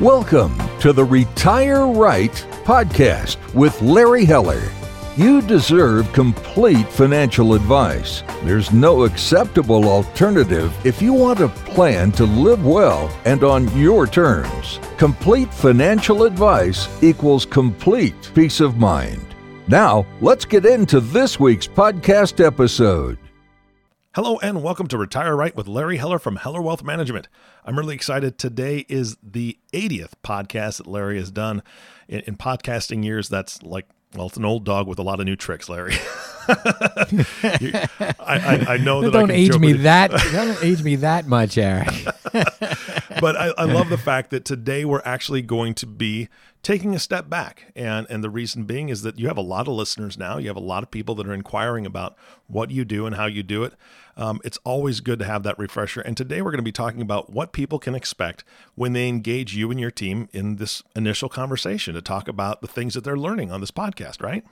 Welcome 0.00 0.58
to 0.80 0.92
the 0.92 1.06
Retire 1.06 1.86
Right 1.86 2.30
podcast 2.64 3.38
with 3.54 3.80
Larry 3.80 4.26
Heller. 4.26 4.60
You 5.16 5.40
deserve 5.40 6.12
complete 6.12 6.86
financial 6.88 7.54
advice. 7.54 8.22
There's 8.44 8.74
no 8.74 9.04
acceptable 9.04 9.88
alternative 9.88 10.70
if 10.84 11.00
you 11.00 11.14
want 11.14 11.40
a 11.40 11.48
plan 11.48 12.12
to 12.12 12.26
live 12.26 12.66
well 12.66 13.10
and 13.24 13.42
on 13.42 13.74
your 13.74 14.06
terms. 14.06 14.80
Complete 14.98 15.52
financial 15.54 16.24
advice 16.24 16.90
equals 17.02 17.46
complete 17.46 18.30
peace 18.34 18.60
of 18.60 18.76
mind. 18.76 19.34
Now, 19.66 20.04
let's 20.20 20.44
get 20.44 20.66
into 20.66 21.00
this 21.00 21.40
week's 21.40 21.66
podcast 21.66 22.44
episode. 22.44 23.16
Hello 24.16 24.38
and 24.38 24.62
welcome 24.62 24.86
to 24.86 24.96
Retire 24.96 25.36
Right 25.36 25.54
with 25.54 25.68
Larry 25.68 25.98
Heller 25.98 26.18
from 26.18 26.36
Heller 26.36 26.62
Wealth 26.62 26.82
Management. 26.82 27.28
I'm 27.66 27.76
really 27.76 27.94
excited. 27.94 28.38
Today 28.38 28.86
is 28.88 29.18
the 29.22 29.58
80th 29.74 30.12
podcast 30.24 30.78
that 30.78 30.86
Larry 30.86 31.18
has 31.18 31.30
done. 31.30 31.62
In, 32.08 32.20
in 32.20 32.36
podcasting 32.38 33.04
years, 33.04 33.28
that's 33.28 33.62
like, 33.62 33.86
well, 34.14 34.28
it's 34.28 34.38
an 34.38 34.46
old 34.46 34.64
dog 34.64 34.88
with 34.88 34.98
a 34.98 35.02
lot 35.02 35.20
of 35.20 35.26
new 35.26 35.36
tricks, 35.36 35.68
Larry. 35.68 35.96
You- 37.60 37.72
I, 37.74 38.14
I, 38.20 38.64
I 38.68 38.76
know 38.76 39.00
that 39.00 39.16
I 39.16 39.18
don't 39.18 39.32
age 39.32 39.58
me 39.58 39.72
that 39.72 40.10
don't 40.32 40.62
age 40.62 40.80
me 40.80 40.94
that 40.96 41.26
much, 41.26 41.58
Eric. 41.58 41.88
but 43.20 43.36
I, 43.36 43.52
I 43.58 43.64
love 43.64 43.88
the 43.88 43.98
fact 43.98 44.30
that 44.30 44.44
today 44.44 44.84
we're 44.84 45.02
actually 45.04 45.42
going 45.42 45.74
to 45.74 45.86
be 45.86 46.28
taking 46.62 46.94
a 46.94 46.98
step 46.98 47.28
back. 47.28 47.72
And, 47.74 48.06
and 48.10 48.22
the 48.22 48.30
reason 48.30 48.64
being 48.64 48.88
is 48.88 49.02
that 49.02 49.18
you 49.18 49.26
have 49.26 49.36
a 49.36 49.42
lot 49.42 49.68
of 49.68 49.74
listeners 49.74 50.16
now. 50.16 50.38
You 50.38 50.48
have 50.48 50.56
a 50.56 50.60
lot 50.60 50.82
of 50.82 50.90
people 50.90 51.14
that 51.16 51.26
are 51.26 51.34
inquiring 51.34 51.84
about 51.84 52.16
what 52.46 52.70
you 52.70 52.84
do 52.84 53.06
and 53.06 53.16
how 53.16 53.26
you 53.26 53.42
do 53.42 53.64
it. 53.64 53.74
Um, 54.16 54.40
it's 54.44 54.58
always 54.64 55.00
good 55.00 55.18
to 55.18 55.24
have 55.24 55.42
that 55.42 55.58
refresher. 55.58 56.00
And 56.00 56.16
today 56.16 56.40
we're 56.40 56.50
going 56.50 56.58
to 56.58 56.62
be 56.62 56.72
talking 56.72 57.02
about 57.02 57.30
what 57.30 57.52
people 57.52 57.78
can 57.78 57.94
expect 57.94 58.44
when 58.74 58.92
they 58.92 59.08
engage 59.08 59.54
you 59.54 59.70
and 59.70 59.78
your 59.78 59.90
team 59.90 60.28
in 60.32 60.56
this 60.56 60.82
initial 60.94 61.28
conversation 61.28 61.94
to 61.94 62.02
talk 62.02 62.28
about 62.28 62.62
the 62.62 62.68
things 62.68 62.94
that 62.94 63.04
they're 63.04 63.16
learning 63.16 63.52
on 63.52 63.60
this 63.60 63.70
podcast, 63.70 64.22
right? 64.22 64.44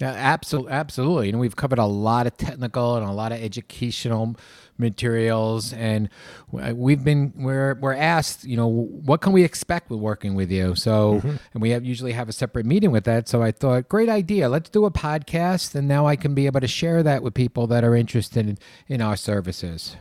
Yeah, 0.00 0.12
absolutely, 0.12 0.72
absolutely. 0.72 1.28
And 1.28 1.38
we've 1.38 1.56
covered 1.56 1.78
a 1.78 1.84
lot 1.84 2.26
of 2.26 2.34
technical 2.38 2.96
and 2.96 3.06
a 3.06 3.12
lot 3.12 3.32
of 3.32 3.42
educational 3.42 4.34
materials, 4.78 5.74
and 5.74 6.08
we've 6.50 7.04
been 7.04 7.34
we're 7.36 7.74
we're 7.74 7.94
asked, 7.94 8.44
you 8.44 8.56
know, 8.56 8.66
what 8.66 9.20
can 9.20 9.32
we 9.32 9.44
expect 9.44 9.90
with 9.90 10.00
working 10.00 10.34
with 10.34 10.50
you? 10.50 10.74
So, 10.74 11.20
and 11.52 11.60
we 11.60 11.68
have 11.70 11.84
usually 11.84 12.12
have 12.12 12.30
a 12.30 12.32
separate 12.32 12.64
meeting 12.64 12.92
with 12.92 13.04
that. 13.04 13.28
So 13.28 13.42
I 13.42 13.52
thought, 13.52 13.90
great 13.90 14.08
idea. 14.08 14.48
Let's 14.48 14.70
do 14.70 14.86
a 14.86 14.90
podcast, 14.90 15.74
and 15.74 15.86
now 15.86 16.06
I 16.06 16.16
can 16.16 16.34
be 16.34 16.46
able 16.46 16.60
to 16.60 16.68
share 16.68 17.02
that 17.02 17.22
with 17.22 17.34
people 17.34 17.66
that 17.66 17.84
are 17.84 17.94
interested 17.94 18.48
in, 18.48 18.58
in 18.88 19.02
our 19.02 19.16
services. 19.16 19.96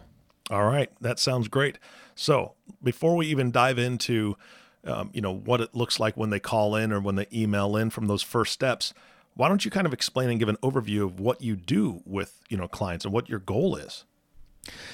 All 0.50 0.66
right, 0.66 0.90
that 1.02 1.20
sounds 1.20 1.50
great. 1.50 1.78
So 2.16 2.54
before 2.82 3.18
we 3.18 3.28
even 3.28 3.52
dive 3.52 3.78
into, 3.78 4.38
um, 4.86 5.10
you 5.14 5.20
know, 5.20 5.34
what 5.34 5.60
it 5.60 5.76
looks 5.76 6.00
like 6.00 6.16
when 6.16 6.30
they 6.30 6.40
call 6.40 6.78
in 6.78 6.94
or 6.94 7.02
when 7.02 7.16
they 7.16 7.28
email 7.34 7.76
in 7.76 7.90
from 7.90 8.08
those 8.08 8.24
first 8.24 8.54
steps, 8.54 8.94
why 9.36 9.48
don't 9.48 9.64
you 9.64 9.72
kind 9.72 9.88
of 9.88 9.94
explain 9.94 10.30
and 10.30 10.40
give 10.40 10.50
an 10.50 10.58
overview 10.64 11.04
of 11.04 11.20
what 11.20 11.42
you 11.42 11.56
do 11.56 12.02
with 12.06 12.42
you 12.50 12.58
know 12.58 12.68
clients 12.68 13.06
and 13.06 13.14
what 13.14 13.30
your 13.30 13.40
goal 13.40 13.76
is? 13.76 14.06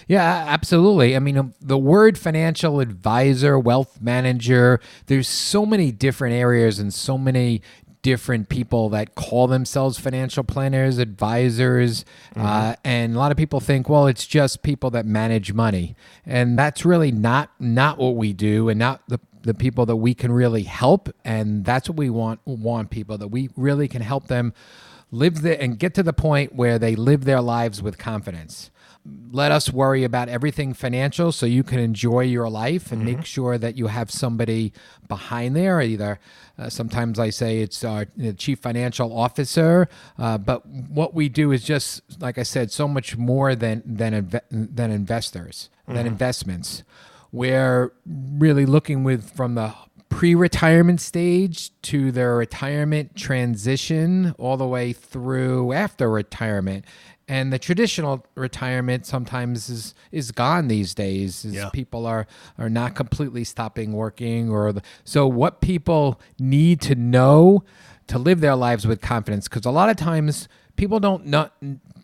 Yeah, 0.07 0.45
absolutely. 0.47 1.15
I 1.15 1.19
mean, 1.19 1.37
um, 1.37 1.53
the 1.59 1.77
word 1.77 2.17
financial 2.17 2.79
advisor, 2.79 3.59
wealth 3.59 3.99
manager, 4.01 4.79
there's 5.07 5.27
so 5.27 5.65
many 5.65 5.91
different 5.91 6.35
areas 6.35 6.79
and 6.79 6.93
so 6.93 7.17
many 7.17 7.61
different 8.05 8.49
people 8.49 8.87
that 8.89 9.15
call 9.15 9.47
themselves 9.47 9.99
financial 9.99 10.43
planners, 10.43 10.99
advisors. 10.99 12.05
Uh, 12.35 12.75
and 12.83 13.15
a 13.15 13.17
lot 13.17 13.31
of 13.31 13.37
people 13.37 13.59
think, 13.59 13.89
well, 13.89 14.05
it's 14.05 14.27
just 14.27 14.61
people 14.61 14.91
that 14.91 15.07
manage 15.07 15.53
money. 15.53 15.95
And 16.23 16.57
that's 16.57 16.85
really 16.85 17.11
not 17.11 17.49
not 17.59 17.97
what 17.97 18.15
we 18.15 18.31
do 18.31 18.69
and 18.69 18.77
not 18.77 19.01
the 19.07 19.19
the 19.45 19.53
people 19.53 19.85
that 19.85 19.95
we 19.95 20.13
can 20.13 20.31
really 20.31 20.63
help 20.63 21.09
and 21.23 21.63
that's 21.65 21.87
what 21.87 21.97
we 21.97 22.09
want 22.09 22.39
want 22.45 22.89
people 22.89 23.17
that 23.17 23.27
we 23.27 23.49
really 23.55 23.87
can 23.87 24.01
help 24.01 24.27
them 24.27 24.53
live 25.11 25.41
the 25.41 25.61
and 25.61 25.79
get 25.79 25.93
to 25.93 26.03
the 26.03 26.13
point 26.13 26.53
where 26.55 26.77
they 26.77 26.95
live 26.95 27.25
their 27.25 27.41
lives 27.41 27.81
with 27.81 27.97
confidence. 27.97 28.69
Let 29.31 29.51
us 29.51 29.71
worry 29.71 30.03
about 30.03 30.29
everything 30.29 30.73
financial 30.73 31.31
so 31.31 31.45
you 31.45 31.61
can 31.61 31.77
enjoy 31.77 32.21
your 32.21 32.49
life 32.49 32.91
and 32.91 33.05
make 33.05 33.23
sure 33.23 33.55
that 33.59 33.77
you 33.77 33.85
have 33.85 34.09
somebody 34.09 34.73
behind 35.07 35.55
there 35.55 35.79
either 35.79 36.19
uh, 36.57 36.69
sometimes 36.69 37.19
i 37.19 37.29
say 37.29 37.59
it's 37.59 37.83
our 37.83 38.07
you 38.17 38.27
know, 38.27 38.31
chief 38.31 38.57
financial 38.57 39.15
officer 39.15 39.87
uh, 40.17 40.39
but 40.39 40.65
what 40.65 41.13
we 41.13 41.29
do 41.29 41.51
is 41.51 41.63
just 41.63 42.01
like 42.19 42.39
i 42.39 42.43
said 42.43 42.71
so 42.71 42.87
much 42.87 43.15
more 43.15 43.53
than 43.53 43.83
than 43.85 44.13
inve- 44.13 44.41
than 44.49 44.89
investors 44.89 45.69
than 45.87 46.07
investments 46.07 46.81
we're 47.35 47.91
really 48.37 48.65
looking 48.65 49.03
with 49.03 49.29
from 49.35 49.55
the 49.55 49.73
pre-retirement 50.09 51.01
stage 51.01 51.71
to 51.81 52.09
their 52.11 52.35
retirement 52.37 53.15
transition 53.15 54.33
all 54.37 54.55
the 54.55 54.65
way 54.67 54.93
through 54.93 55.73
after 55.73 56.09
retirement 56.09 56.85
and 57.27 57.51
the 57.51 57.59
traditional 57.59 58.25
retirement 58.35 59.05
sometimes 59.05 59.69
is 59.69 59.93
is 60.11 60.31
gone 60.31 60.67
these 60.69 60.93
days 60.93 61.43
Yeah. 61.43 61.69
people 61.73 62.05
are 62.05 62.27
are 62.57 62.69
not 62.69 62.95
completely 62.95 63.43
stopping 63.43 63.91
working 63.91 64.49
or 64.49 64.71
the, 64.71 64.81
so 65.03 65.27
what 65.27 65.59
people 65.59 66.21
need 66.39 66.79
to 66.81 66.95
know 66.95 67.63
to 68.07 68.17
live 68.17 68.39
their 68.39 68.55
lives 68.55 68.87
with 68.87 69.01
confidence 69.01 69.49
because 69.49 69.65
a 69.65 69.71
lot 69.71 69.89
of 69.89 69.97
times 69.97 70.47
people 70.77 70.99
don't 71.01 71.25
know 71.25 71.49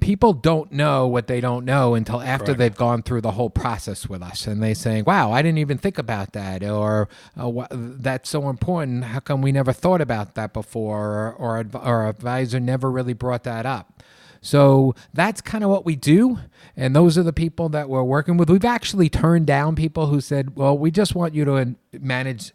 people 0.01 0.33
don't 0.33 0.71
know 0.71 1.07
what 1.07 1.27
they 1.27 1.39
don't 1.39 1.63
know 1.63 1.95
until 1.95 2.21
after 2.21 2.53
they've 2.53 2.75
gone 2.75 3.01
through 3.01 3.21
the 3.21 3.31
whole 3.31 3.49
process 3.49 4.09
with 4.09 4.21
us 4.21 4.47
and 4.47 4.61
they 4.61 4.73
saying 4.73 5.05
wow 5.05 5.31
i 5.31 5.41
didn't 5.41 5.59
even 5.59 5.77
think 5.77 5.97
about 5.97 6.33
that 6.33 6.63
or 6.63 7.07
uh, 7.37 7.67
that's 7.71 8.29
so 8.29 8.49
important 8.49 9.05
how 9.05 9.19
come 9.19 9.41
we 9.41 9.51
never 9.51 9.71
thought 9.71 10.01
about 10.01 10.35
that 10.35 10.51
before 10.53 10.99
or 10.99 11.33
or, 11.33 11.59
adv- 11.59 11.75
our 11.75 12.09
advisor 12.09 12.59
never 12.59 12.91
really 12.91 13.13
brought 13.13 13.43
that 13.43 13.65
up 13.65 14.03
so 14.41 14.95
that's 15.13 15.39
kind 15.39 15.63
of 15.63 15.69
what 15.69 15.85
we 15.85 15.95
do. 15.95 16.39
And 16.75 16.95
those 16.95 17.17
are 17.17 17.23
the 17.23 17.33
people 17.33 17.69
that 17.69 17.87
we're 17.89 18.03
working 18.03 18.37
with. 18.37 18.49
We've 18.49 18.65
actually 18.65 19.07
turned 19.07 19.45
down 19.45 19.75
people 19.75 20.07
who 20.07 20.19
said, 20.19 20.55
well, 20.55 20.75
we 20.75 20.89
just 20.89 21.13
want 21.13 21.35
you 21.35 21.45
to 21.45 21.75
manage 21.93 22.51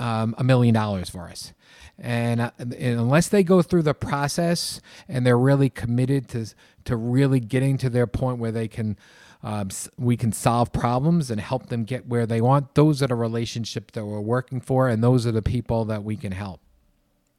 um, 0.00 0.34
a 0.38 0.44
million 0.44 0.74
dollars 0.74 1.10
for 1.10 1.28
us. 1.28 1.52
And, 1.98 2.40
uh, 2.40 2.50
and 2.58 3.00
unless 3.00 3.28
they 3.28 3.42
go 3.42 3.62
through 3.62 3.82
the 3.82 3.94
process 3.94 4.80
and 5.08 5.26
they're 5.26 5.38
really 5.38 5.70
committed 5.70 6.28
to, 6.28 6.46
to 6.84 6.96
really 6.96 7.40
getting 7.40 7.78
to 7.78 7.90
their 7.90 8.06
point 8.06 8.38
where 8.38 8.52
they 8.52 8.68
can, 8.68 8.98
um, 9.42 9.70
we 9.96 10.16
can 10.16 10.32
solve 10.32 10.72
problems 10.72 11.30
and 11.30 11.40
help 11.40 11.68
them 11.68 11.84
get 11.84 12.06
where 12.06 12.26
they 12.26 12.40
want, 12.40 12.74
those 12.74 13.02
are 13.02 13.06
the 13.06 13.14
relationships 13.14 13.92
that 13.94 14.04
we're 14.04 14.20
working 14.20 14.60
for. 14.60 14.88
And 14.88 15.02
those 15.02 15.26
are 15.26 15.32
the 15.32 15.42
people 15.42 15.84
that 15.86 16.04
we 16.04 16.16
can 16.16 16.32
help. 16.32 16.60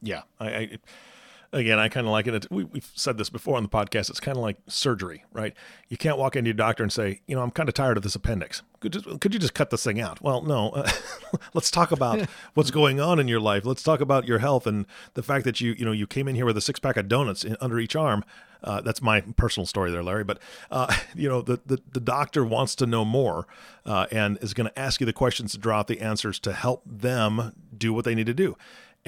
Yeah, 0.02 0.22
I, 0.38 0.46
I 0.46 0.78
again, 1.52 1.78
I 1.78 1.88
kind 1.88 2.06
of 2.06 2.12
like 2.12 2.26
it. 2.26 2.46
We, 2.50 2.64
we've 2.64 2.90
said 2.94 3.18
this 3.18 3.30
before 3.30 3.56
on 3.56 3.62
the 3.62 3.68
podcast. 3.68 4.10
It's 4.10 4.20
kind 4.20 4.36
of 4.36 4.42
like 4.42 4.58
surgery, 4.66 5.24
right? 5.32 5.54
You 5.88 5.96
can't 5.96 6.18
walk 6.18 6.36
into 6.36 6.48
your 6.48 6.54
doctor 6.54 6.82
and 6.82 6.92
say, 6.92 7.20
you 7.26 7.34
know, 7.34 7.42
I'm 7.42 7.50
kind 7.50 7.68
of 7.68 7.74
tired 7.74 7.96
of 7.96 8.02
this 8.02 8.14
appendix. 8.14 8.62
Could, 8.80 8.92
just, 8.92 9.20
could 9.20 9.34
you 9.34 9.40
just 9.40 9.54
cut 9.54 9.70
this 9.70 9.84
thing 9.84 10.00
out? 10.00 10.20
Well, 10.22 10.42
no. 10.42 10.70
Uh, 10.70 10.90
let's 11.54 11.70
talk 11.70 11.90
about 11.90 12.26
what's 12.54 12.70
going 12.70 13.00
on 13.00 13.18
in 13.18 13.28
your 13.28 13.40
life. 13.40 13.64
Let's 13.64 13.82
talk 13.82 14.00
about 14.00 14.26
your 14.26 14.38
health 14.38 14.66
and 14.66 14.86
the 15.14 15.22
fact 15.22 15.44
that 15.44 15.60
you, 15.60 15.72
you 15.72 15.84
know, 15.84 15.92
you 15.92 16.06
came 16.06 16.28
in 16.28 16.34
here 16.34 16.46
with 16.46 16.56
a 16.56 16.62
six 16.62 16.78
pack 16.78 16.96
of 16.96 17.08
donuts 17.08 17.44
in, 17.44 17.56
under 17.60 17.78
each 17.78 17.96
arm. 17.96 18.24
Uh, 18.62 18.80
that's 18.80 19.00
my 19.00 19.20
personal 19.20 19.66
story 19.66 19.90
there, 19.90 20.02
Larry. 20.02 20.24
But 20.24 20.38
uh, 20.70 20.94
you 21.14 21.28
know, 21.28 21.42
the, 21.42 21.60
the 21.66 21.80
the 21.92 22.00
doctor 22.00 22.44
wants 22.44 22.74
to 22.76 22.86
know 22.86 23.04
more 23.04 23.46
uh, 23.86 24.06
and 24.10 24.38
is 24.42 24.54
going 24.54 24.68
to 24.68 24.78
ask 24.78 25.00
you 25.00 25.06
the 25.06 25.12
questions 25.12 25.52
to 25.52 25.58
draw 25.58 25.80
out 25.80 25.86
the 25.86 26.00
answers 26.00 26.38
to 26.40 26.52
help 26.52 26.82
them 26.84 27.52
do 27.76 27.92
what 27.92 28.04
they 28.04 28.14
need 28.14 28.26
to 28.26 28.34
do. 28.34 28.56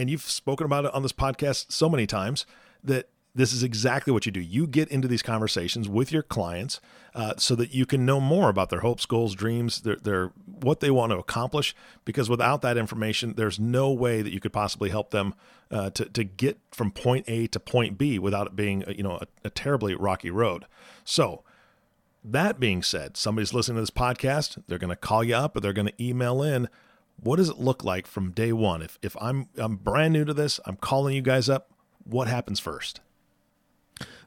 And 0.00 0.09
you've 0.09 0.22
spoken 0.22 0.65
about 0.65 0.87
it 0.87 0.94
on 0.94 1.03
this 1.03 1.12
podcast 1.12 1.71
so 1.71 1.87
many 1.87 2.06
times 2.06 2.47
that 2.83 3.11
this 3.34 3.53
is 3.53 3.62
exactly 3.62 4.15
what 4.15 4.25
you 4.25 4.33
do. 4.33 4.41
You 4.41 4.66
get 4.66 4.88
into 4.88 5.06
these 5.06 5.21
conversations 5.21 5.91
with 5.91 6.11
your 6.11 6.22
clients 6.22 6.81
uh, 7.15 7.34
so 7.37 7.55
that 7.56 7.75
you 7.75 7.84
can 7.84 8.06
know 8.06 8.19
more 8.19 8.49
about 8.49 8.71
their 8.71 8.81
hopes, 8.81 9.05
goals, 9.05 9.34
dreams, 9.34 9.83
their, 9.83 9.97
their 9.97 10.33
what 10.47 10.81
they 10.81 10.91
want 10.91 11.12
to 11.12 11.19
accomplish. 11.19 11.77
Because 12.06 12.31
without 12.31 12.62
that 12.62 12.78
information, 12.78 13.34
there's 13.37 13.60
no 13.60 13.92
way 13.92 14.22
that 14.22 14.33
you 14.33 14.41
could 14.41 14.54
possibly 14.54 14.89
help 14.89 15.10
them 15.10 15.34
uh, 15.71 15.91
to 15.91 16.07
to 16.07 16.25
get 16.25 16.59
from 16.71 16.91
point 16.91 17.27
A 17.28 17.47
to 17.48 17.60
point 17.60 17.98
B 17.98 18.19
without 18.19 18.47
it 18.47 18.57
being 18.57 18.83
you 18.89 19.03
know 19.03 19.19
a, 19.21 19.27
a 19.45 19.51
terribly 19.51 19.95
rocky 19.95 20.30
road. 20.30 20.65
So. 21.04 21.45
That 22.22 22.60
being 22.60 22.83
said, 22.83 23.16
somebody's 23.16 23.54
listening 23.54 23.77
to 23.77 23.80
this 23.80 23.89
podcast, 23.89 24.63
they're 24.69 24.77
going 24.77 24.91
to 24.91 24.95
call 24.95 25.25
you 25.25 25.34
up 25.34 25.57
or 25.57 25.60
they're 25.60 25.72
going 25.72 25.86
to 25.86 26.04
email 26.04 26.42
in 26.42 26.69
what 27.22 27.37
does 27.37 27.49
it 27.49 27.59
look 27.59 27.84
like 27.84 28.07
from 28.07 28.31
day 28.31 28.53
one 28.53 28.83
if, 28.83 28.99
if 29.03 29.17
i'm 29.21 29.49
i'm 29.57 29.77
brand 29.77 30.13
new 30.13 30.25
to 30.25 30.34
this 30.34 30.59
i'm 30.67 30.77
calling 30.77 31.15
you 31.15 31.22
guys 31.22 31.49
up 31.49 31.71
what 32.05 32.28
happens 32.28 32.59
first 32.59 33.01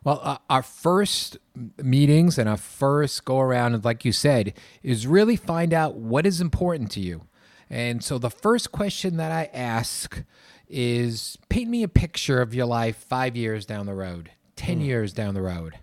Well, 0.04 0.19
uh, 0.22 0.38
our 0.50 0.62
first 0.63 1.38
meetings 1.81 2.38
and 2.38 2.50
our 2.50 2.57
first 2.57 3.24
go 3.25 3.40
around, 3.40 3.84
like 3.86 4.04
you 4.06 4.12
said, 4.12 4.54
is 4.81 5.07
really 5.07 5.36
find 5.38 5.74
out 5.74 5.95
what 5.95 6.25
is 6.25 6.42
important 6.42 6.92
to 6.92 7.00
you. 7.00 7.22
And 7.69 8.04
so 8.04 8.18
the 8.18 8.30
first 8.30 8.72
question 8.72 9.18
that 9.18 9.31
I 9.31 9.50
ask 9.54 10.24
is 10.68 11.38
paint 11.50 11.69
me 11.69 11.84
a 11.84 11.88
picture 11.88 12.42
of 12.42 12.54
your 12.54 12.66
life 12.66 12.98
five 12.98 13.36
years 13.36 13.66
down 13.66 13.86
the 13.86 13.94
road, 13.94 14.31
10 14.57 14.81
years 14.81 15.13
down 15.13 15.34
the 15.34 15.42
road. 15.42 15.80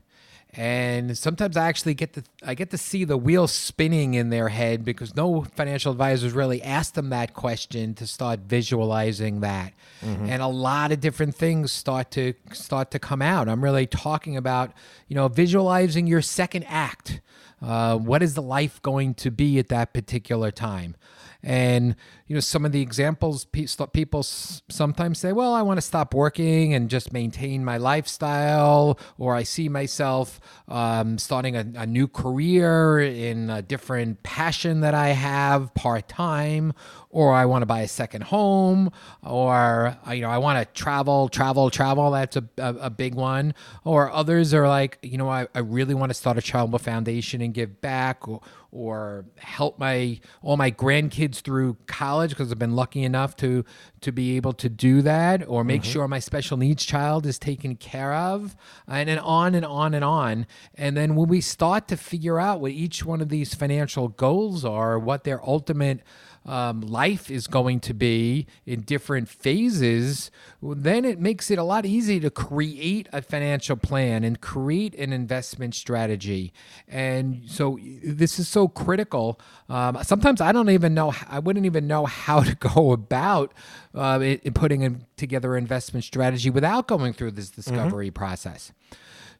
And 0.54 1.16
sometimes 1.16 1.56
I 1.56 1.68
actually 1.68 1.94
get 1.94 2.14
to 2.14 2.22
I 2.42 2.54
get 2.54 2.70
to 2.70 2.78
see 2.78 3.04
the 3.04 3.16
wheel 3.16 3.46
spinning 3.46 4.14
in 4.14 4.30
their 4.30 4.48
head 4.48 4.84
because 4.84 5.14
no 5.14 5.42
financial 5.42 5.92
advisors 5.92 6.32
really 6.32 6.60
ask 6.62 6.94
them 6.94 7.10
that 7.10 7.34
question 7.34 7.94
to 7.94 8.06
start 8.06 8.40
visualizing 8.40 9.40
that, 9.40 9.72
and 10.02 10.42
a 10.42 10.48
lot 10.48 10.90
of 10.92 11.00
different 11.00 11.34
things 11.36 11.70
start 11.72 12.10
to 12.12 12.34
start 12.52 12.90
to 12.90 12.98
come 12.98 13.22
out. 13.22 13.48
I'm 13.48 13.62
really 13.62 13.86
talking 13.86 14.36
about 14.36 14.72
you 15.06 15.14
know 15.14 15.28
visualizing 15.28 16.06
your 16.06 16.22
second 16.22 16.64
act. 16.64 17.20
Uh, 17.62 17.96
what 17.98 18.22
is 18.22 18.34
the 18.34 18.42
life 18.42 18.80
going 18.80 19.12
to 19.14 19.30
be 19.30 19.58
at 19.58 19.68
that 19.68 19.92
particular 19.92 20.50
time? 20.50 20.96
And 21.42 21.96
you 22.26 22.34
know, 22.34 22.40
some 22.40 22.64
of 22.64 22.72
the 22.72 22.80
examples 22.80 23.44
people 23.44 24.22
sometimes 24.22 25.18
say, 25.18 25.32
"Well, 25.32 25.52
I 25.52 25.62
want 25.62 25.78
to 25.78 25.82
stop 25.82 26.14
working 26.14 26.74
and 26.74 26.88
just 26.88 27.12
maintain 27.12 27.64
my 27.64 27.76
lifestyle," 27.76 28.98
or 29.18 29.34
I 29.34 29.42
see 29.42 29.68
myself 29.68 30.40
um, 30.68 31.18
starting 31.18 31.56
a, 31.56 31.66
a 31.76 31.86
new 31.86 32.06
career 32.06 33.00
in 33.00 33.50
a 33.50 33.62
different 33.62 34.22
passion 34.22 34.80
that 34.80 34.94
I 34.94 35.08
have 35.08 35.74
part 35.74 36.08
time, 36.08 36.72
or 37.10 37.32
I 37.32 37.44
want 37.44 37.62
to 37.62 37.66
buy 37.66 37.80
a 37.80 37.88
second 37.88 38.22
home, 38.24 38.92
or 39.22 39.96
uh, 40.06 40.12
you 40.12 40.22
know, 40.22 40.30
I 40.30 40.38
want 40.38 40.58
to 40.60 40.80
travel, 40.80 41.28
travel, 41.28 41.68
travel. 41.68 42.10
That's 42.12 42.36
a, 42.36 42.44
a, 42.56 42.74
a 42.82 42.90
big 42.90 43.14
one. 43.14 43.52
Or 43.84 44.10
others 44.10 44.54
are 44.54 44.68
like, 44.68 44.98
you 45.02 45.18
know, 45.18 45.28
I, 45.28 45.48
I 45.54 45.58
really 45.58 45.94
want 45.94 46.10
to 46.10 46.14
start 46.14 46.38
a 46.38 46.42
charitable 46.42 46.78
foundation 46.78 47.40
and 47.40 47.52
give 47.52 47.80
back, 47.80 48.28
or, 48.28 48.40
or 48.70 49.24
help 49.38 49.78
my 49.80 50.20
all 50.40 50.56
my 50.56 50.70
grandkids 50.70 51.40
through 51.40 51.76
college 51.88 52.30
because 52.30 52.52
I've 52.52 52.58
been 52.60 52.76
lucky 52.76 53.02
enough 53.02 53.34
to 53.36 53.64
to 54.02 54.12
be 54.12 54.36
able 54.36 54.52
to 54.54 54.68
do 54.68 55.02
that, 55.02 55.46
or 55.48 55.64
make 55.64 55.82
sure 55.82 56.06
my 56.06 56.20
special 56.20 56.56
needs 56.56 56.84
child 56.84 57.26
is 57.26 57.38
taken 57.38 57.74
care 57.74 58.14
of, 58.14 58.56
and 58.86 59.08
then 59.08 59.18
on 59.18 59.56
and 59.56 59.66
on 59.66 59.94
and 59.94 60.04
on. 60.04 60.46
And 60.76 60.96
then 60.96 61.16
when 61.16 61.28
we 61.28 61.40
start 61.40 61.88
to 61.88 61.96
figure 61.96 62.38
out 62.38 62.60
what 62.60 62.70
each 62.70 63.04
one 63.04 63.20
of 63.20 63.28
these 63.28 63.52
financial 63.52 64.08
goals 64.08 64.64
are, 64.64 64.96
what 64.98 65.24
their 65.24 65.44
ultimate 65.44 66.00
um, 66.46 66.80
life 66.80 67.30
is 67.30 67.46
going 67.46 67.80
to 67.80 67.94
be 67.94 68.46
in 68.64 68.80
different 68.80 69.28
phases, 69.28 70.30
then 70.62 71.04
it 71.04 71.20
makes 71.20 71.50
it 71.50 71.58
a 71.58 71.62
lot 71.62 71.84
easier 71.84 72.20
to 72.20 72.30
create 72.30 73.08
a 73.12 73.20
financial 73.22 73.76
plan 73.76 74.24
and 74.24 74.40
create 74.40 74.94
an 74.94 75.12
investment 75.12 75.74
strategy. 75.74 76.52
And 76.88 77.42
so 77.46 77.78
this 78.02 78.38
is 78.38 78.48
so 78.48 78.68
critical. 78.68 79.38
Um, 79.68 79.98
sometimes 80.02 80.40
I 80.40 80.52
don't 80.52 80.70
even 80.70 80.94
know, 80.94 81.12
I 81.28 81.38
wouldn't 81.38 81.66
even 81.66 81.86
know 81.86 82.06
how 82.06 82.42
to 82.42 82.54
go 82.74 82.92
about 82.92 83.52
uh, 83.94 84.18
it, 84.22 84.54
putting 84.54 84.82
in, 84.82 85.06
together 85.16 85.56
an 85.56 85.64
investment 85.64 86.04
strategy 86.04 86.50
without 86.50 86.88
going 86.88 87.12
through 87.12 87.32
this 87.32 87.50
discovery 87.50 88.10
process. 88.10 88.72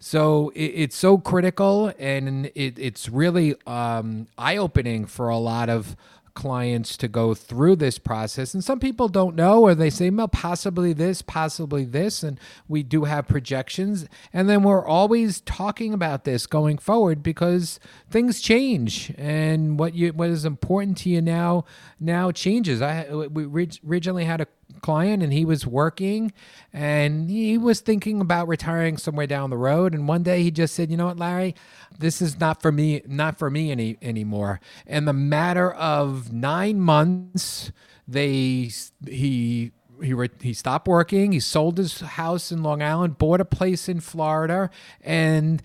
So 0.03 0.49
it, 0.55 0.65
it's 0.65 0.97
so 0.97 1.19
critical, 1.19 1.93
and 1.99 2.47
it, 2.55 2.79
it's 2.79 3.09
really 3.11 3.55
um, 3.67 4.29
eye 4.39 4.57
opening 4.57 5.05
for 5.05 5.29
a 5.29 5.37
lot 5.37 5.69
of 5.69 5.95
clients 6.35 6.97
to 6.99 7.09
go 7.09 7.35
through 7.35 7.77
this 7.77 7.99
process. 7.99 8.55
And 8.55 8.63
some 8.63 8.81
people 8.81 9.09
don't 9.09 9.37
know, 9.37 9.63
or 9.63 9.75
they 9.75 9.91
say, 9.91 10.11
well, 10.11 10.29
possibly 10.29 10.93
this, 10.93 11.23
possibly 11.23 11.85
this. 11.85 12.23
And 12.23 12.39
we 12.69 12.83
do 12.83 13.05
have 13.05 13.29
projections. 13.29 14.07
And 14.33 14.49
then 14.49 14.63
we're 14.63 14.85
always 14.85 15.41
talking 15.43 15.93
about 15.95 16.25
this 16.25 16.47
going 16.47 16.79
forward 16.79 17.23
because 17.23 17.81
things 18.11 18.41
change. 18.41 19.13
And 19.17 19.79
what 19.79 19.95
you 19.95 20.13
what 20.13 20.31
is 20.31 20.45
important 20.45 20.99
to 20.99 21.09
you 21.09 21.21
now 21.21 21.65
now 21.99 22.31
changes. 22.31 22.83
I 22.83 23.09
we 23.11 23.69
originally 23.85 24.25
had 24.25 24.41
a 24.41 24.47
client 24.81 25.23
and 25.23 25.33
he 25.33 25.45
was 25.45 25.67
working 25.67 26.33
and 26.73 27.29
he 27.29 27.59
was 27.59 27.81
thinking 27.81 28.21
about 28.21 28.49
retiring 28.49 28.97
somewhere 28.97 29.27
down 29.27 29.51
the 29.51 29.57
road 29.57 29.95
and 29.95 30.09
one 30.09 30.23
day 30.23 30.43
he 30.43 30.51
just 30.51 30.75
said 30.75 30.91
you 30.91 30.97
know 30.97 31.07
what 31.07 31.19
larry 31.19 31.55
this 31.99 32.23
is 32.23 32.39
not 32.41 32.63
for 32.63 32.73
me 32.73 33.03
not 33.07 33.39
for 33.39 33.51
me 33.51 33.71
any 33.71 33.99
anymore 34.01 34.61
and 34.87 35.07
the 35.07 35.13
matter 35.13 35.73
of 35.73 36.20
nine 36.33 36.81
months 36.81 37.73
they 38.07 38.71
he 39.07 39.73
he 40.03 40.15
re- 40.15 40.29
he 40.41 40.53
stopped 40.53 40.89
working 40.89 41.33
he 41.33 41.41
sold 41.41 41.79
his 41.79 42.01
house 42.01 42.53
in 42.53 42.63
long 42.63 42.83
island 42.83 43.19
bought 43.19 43.41
a 43.41 43.45
place 43.45 43.89
in 43.89 44.01
florida 44.01 44.71
and 45.03 45.63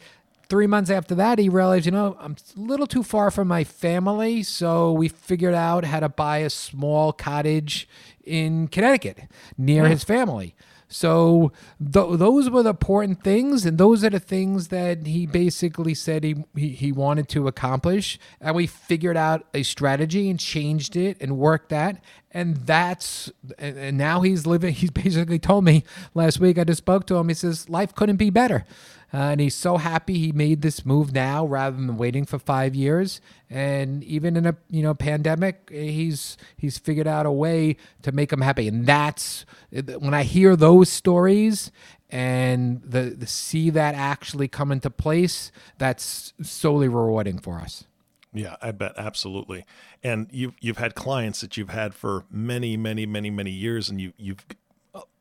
three 0.50 0.68
months 0.68 0.90
after 0.90 1.16
that, 1.16 1.40
he 1.40 1.50
realized, 1.50 1.86
you 1.86 1.92
know, 1.92 2.16
I'm 2.20 2.36
a 2.56 2.60
little 2.60 2.88
too 2.88 3.04
far 3.04 3.32
from 3.32 3.48
my 3.48 3.64
family. 3.64 4.44
So 4.44 4.92
we 4.92 5.10
figured 5.10 5.54
out 5.54 5.86
how 5.86 6.00
to 6.00 6.10
buy 6.10 6.40
a 6.40 6.50
small 6.50 7.12
cottage 7.14 7.88
in 8.24 8.68
Connecticut 8.68 9.24
near 9.58 9.88
his 9.88 10.04
family. 10.04 10.56
So 10.88 11.52
th- 11.80 12.18
those 12.20 12.50
were 12.50 12.64
the 12.64 12.70
important 12.70 13.24
things, 13.24 13.66
and 13.66 13.78
those 13.78 14.04
are 14.04 14.10
the 14.10 14.20
things 14.20 14.70
that 14.70 15.08
he 15.08 15.26
basically 15.26 15.94
said 15.94 16.24
he, 16.24 16.44
he 16.56 16.70
he 16.70 16.92
wanted 16.92 17.28
to 17.30 17.48
accomplish. 17.48 18.20
And 18.40 18.56
we 18.56 18.68
figured 18.68 19.18
out 19.18 19.48
a 19.54 19.64
strategy 19.64 20.30
and 20.30 20.40
changed 20.40 20.96
it 20.96 21.18
and 21.20 21.38
worked 21.38 21.70
that. 21.70 22.04
And 22.32 22.58
that's 22.58 23.32
and, 23.58 23.78
and 23.78 23.98
now 23.98 24.22
he's 24.22 24.46
living. 24.46 24.74
He's 24.86 24.92
basically 24.92 25.40
told 25.40 25.64
me 25.64 25.84
last 26.14 26.40
week. 26.40 26.58
I 26.60 26.64
just 26.64 26.80
spoke 26.80 27.08
to 27.08 27.16
him. 27.16 27.30
He 27.30 27.36
says 27.36 27.70
life 27.70 27.96
couldn't 27.96 28.18
be 28.18 28.30
better. 28.30 28.66
Uh, 29.16 29.30
and 29.30 29.40
he's 29.40 29.56
so 29.56 29.78
happy 29.78 30.18
he 30.18 30.34
made 30.34 30.62
this 30.62 30.86
move 30.86 31.14
now 31.14 31.46
rather 31.46 31.78
than 31.78 31.96
waiting 31.96 32.26
for 32.26 32.38
five 32.38 32.76
years. 32.76 33.22
And 33.50 34.04
even 34.04 34.36
in 34.36 34.46
a 34.46 34.58
you 34.70 34.84
know 34.84 34.94
pandemic, 34.94 35.70
he's 35.72 36.36
he's 36.58 36.78
figured 36.78 37.08
out 37.08 37.26
a 37.26 37.32
way 37.32 37.78
to 38.02 38.12
make 38.12 38.34
him 38.34 38.42
happy. 38.42 38.68
And 38.68 38.86
that's 38.86 39.46
when 39.72 40.14
I 40.14 40.24
hear 40.24 40.58
those 40.58 40.90
stories 40.90 41.72
and 42.10 42.82
the, 42.84 43.16
the 43.18 43.26
see 43.26 43.70
that 43.70 43.96
actually 43.96 44.50
come 44.50 44.70
into 44.70 44.90
place. 44.90 45.50
That's 45.78 46.34
solely 46.42 46.90
rewarding 46.90 47.40
for 47.40 47.60
us. 47.60 47.86
Yeah, 48.34 48.58
I 48.62 48.72
bet 48.72 48.96
absolutely. 48.98 49.64
And 50.04 50.28
you've 50.30 50.56
you've 50.60 50.78
had 50.78 50.94
clients 50.94 51.40
that 51.40 51.56
you've 51.56 51.70
had 51.70 51.96
for 51.96 52.26
many, 52.30 52.76
many, 52.76 53.06
many, 53.06 53.30
many 53.30 53.52
years, 53.52 53.90
and 53.90 54.02
you 54.02 54.12
you've 54.18 54.46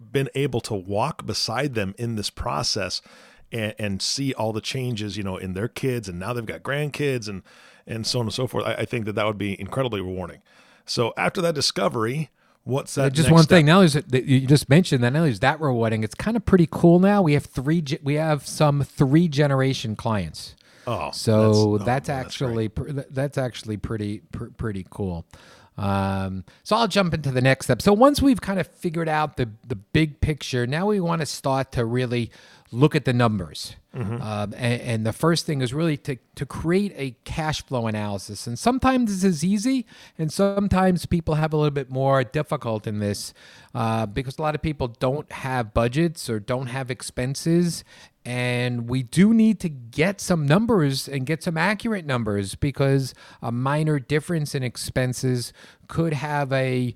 been 0.00 0.30
able 0.34 0.60
to 0.62 0.74
walk 0.74 1.24
beside 1.26 1.74
them 1.74 1.94
in 1.96 2.16
this 2.16 2.30
process 2.30 3.00
and, 3.54 3.74
and 3.78 4.02
see 4.02 4.34
all 4.34 4.52
the 4.52 4.60
changes, 4.60 5.16
you 5.16 5.22
know, 5.22 5.36
in 5.36 5.54
their 5.54 5.68
kids, 5.68 6.08
and 6.08 6.18
now 6.18 6.32
they've 6.32 6.44
got 6.44 6.62
grandkids, 6.62 7.28
and 7.28 7.42
and 7.86 8.06
so 8.06 8.18
on 8.18 8.26
and 8.26 8.34
so 8.34 8.46
forth. 8.46 8.66
I, 8.66 8.74
I 8.74 8.84
think 8.84 9.06
that 9.06 9.14
that 9.14 9.24
would 9.24 9.38
be 9.38 9.58
incredibly 9.58 10.00
rewarding. 10.00 10.42
So 10.84 11.14
after 11.16 11.40
that 11.42 11.54
discovery, 11.54 12.30
what's 12.64 12.94
that? 12.96 13.12
just 13.12 13.28
next 13.28 13.32
one 13.32 13.42
step? 13.44 13.56
thing. 13.56 13.66
Now 13.66 13.80
is 13.80 13.94
that 13.94 14.24
you 14.24 14.40
just 14.46 14.68
mentioned 14.68 15.04
that 15.04 15.12
now 15.12 15.24
is 15.24 15.40
that 15.40 15.60
rewarding. 15.60 16.02
It's 16.02 16.14
kind 16.14 16.36
of 16.36 16.44
pretty 16.44 16.68
cool. 16.70 16.98
Now 16.98 17.22
we 17.22 17.34
have 17.34 17.46
three. 17.46 17.82
We 18.02 18.14
have 18.14 18.46
some 18.46 18.82
three 18.82 19.28
generation 19.28 19.96
clients. 19.96 20.56
Oh, 20.86 21.10
So 21.12 21.52
oh, 21.54 21.78
that's, 21.78 22.08
man, 22.08 22.20
actually 22.20 22.68
pr- 22.68 22.90
th- 22.90 23.06
that's 23.10 23.38
actually 23.38 23.78
pretty 23.78 24.20
pr- 24.32 24.48
pretty 24.56 24.86
cool. 24.90 25.24
Um, 25.78 26.44
so 26.62 26.76
I'll 26.76 26.88
jump 26.88 27.14
into 27.14 27.30
the 27.30 27.40
next 27.40 27.66
step. 27.66 27.80
So 27.80 27.94
once 27.94 28.20
we've 28.20 28.40
kind 28.40 28.60
of 28.60 28.66
figured 28.66 29.08
out 29.08 29.38
the 29.38 29.48
the 29.66 29.76
big 29.76 30.20
picture, 30.20 30.66
now 30.66 30.86
we 30.86 31.00
want 31.00 31.20
to 31.20 31.26
start 31.26 31.72
to 31.72 31.84
really 31.84 32.30
look 32.74 32.94
at 32.94 33.04
the 33.04 33.12
numbers. 33.12 33.76
Um, 34.20 34.54
and, 34.56 34.80
and 34.82 35.06
the 35.06 35.12
first 35.12 35.46
thing 35.46 35.62
is 35.62 35.72
really 35.72 35.96
to, 35.98 36.16
to 36.34 36.44
create 36.44 36.92
a 36.96 37.12
cash 37.24 37.64
flow 37.64 37.86
analysis. 37.86 38.46
And 38.46 38.58
sometimes 38.58 39.22
this 39.22 39.24
is 39.24 39.44
easy, 39.44 39.86
and 40.18 40.32
sometimes 40.32 41.06
people 41.06 41.36
have 41.36 41.52
a 41.52 41.56
little 41.56 41.70
bit 41.70 41.90
more 41.90 42.24
difficult 42.24 42.86
in 42.86 42.98
this 42.98 43.32
uh, 43.74 44.06
because 44.06 44.38
a 44.38 44.42
lot 44.42 44.56
of 44.56 44.62
people 44.62 44.88
don't 44.88 45.30
have 45.30 45.72
budgets 45.72 46.28
or 46.28 46.40
don't 46.40 46.66
have 46.66 46.90
expenses. 46.90 47.84
And 48.26 48.88
we 48.88 49.02
do 49.02 49.34
need 49.34 49.60
to 49.60 49.68
get 49.68 50.20
some 50.20 50.46
numbers 50.46 51.08
and 51.08 51.26
get 51.26 51.42
some 51.42 51.58
accurate 51.58 52.06
numbers 52.06 52.54
because 52.54 53.14
a 53.42 53.52
minor 53.52 53.98
difference 53.98 54.54
in 54.54 54.62
expenses 54.62 55.52
could 55.88 56.12
have 56.12 56.52
a, 56.52 56.94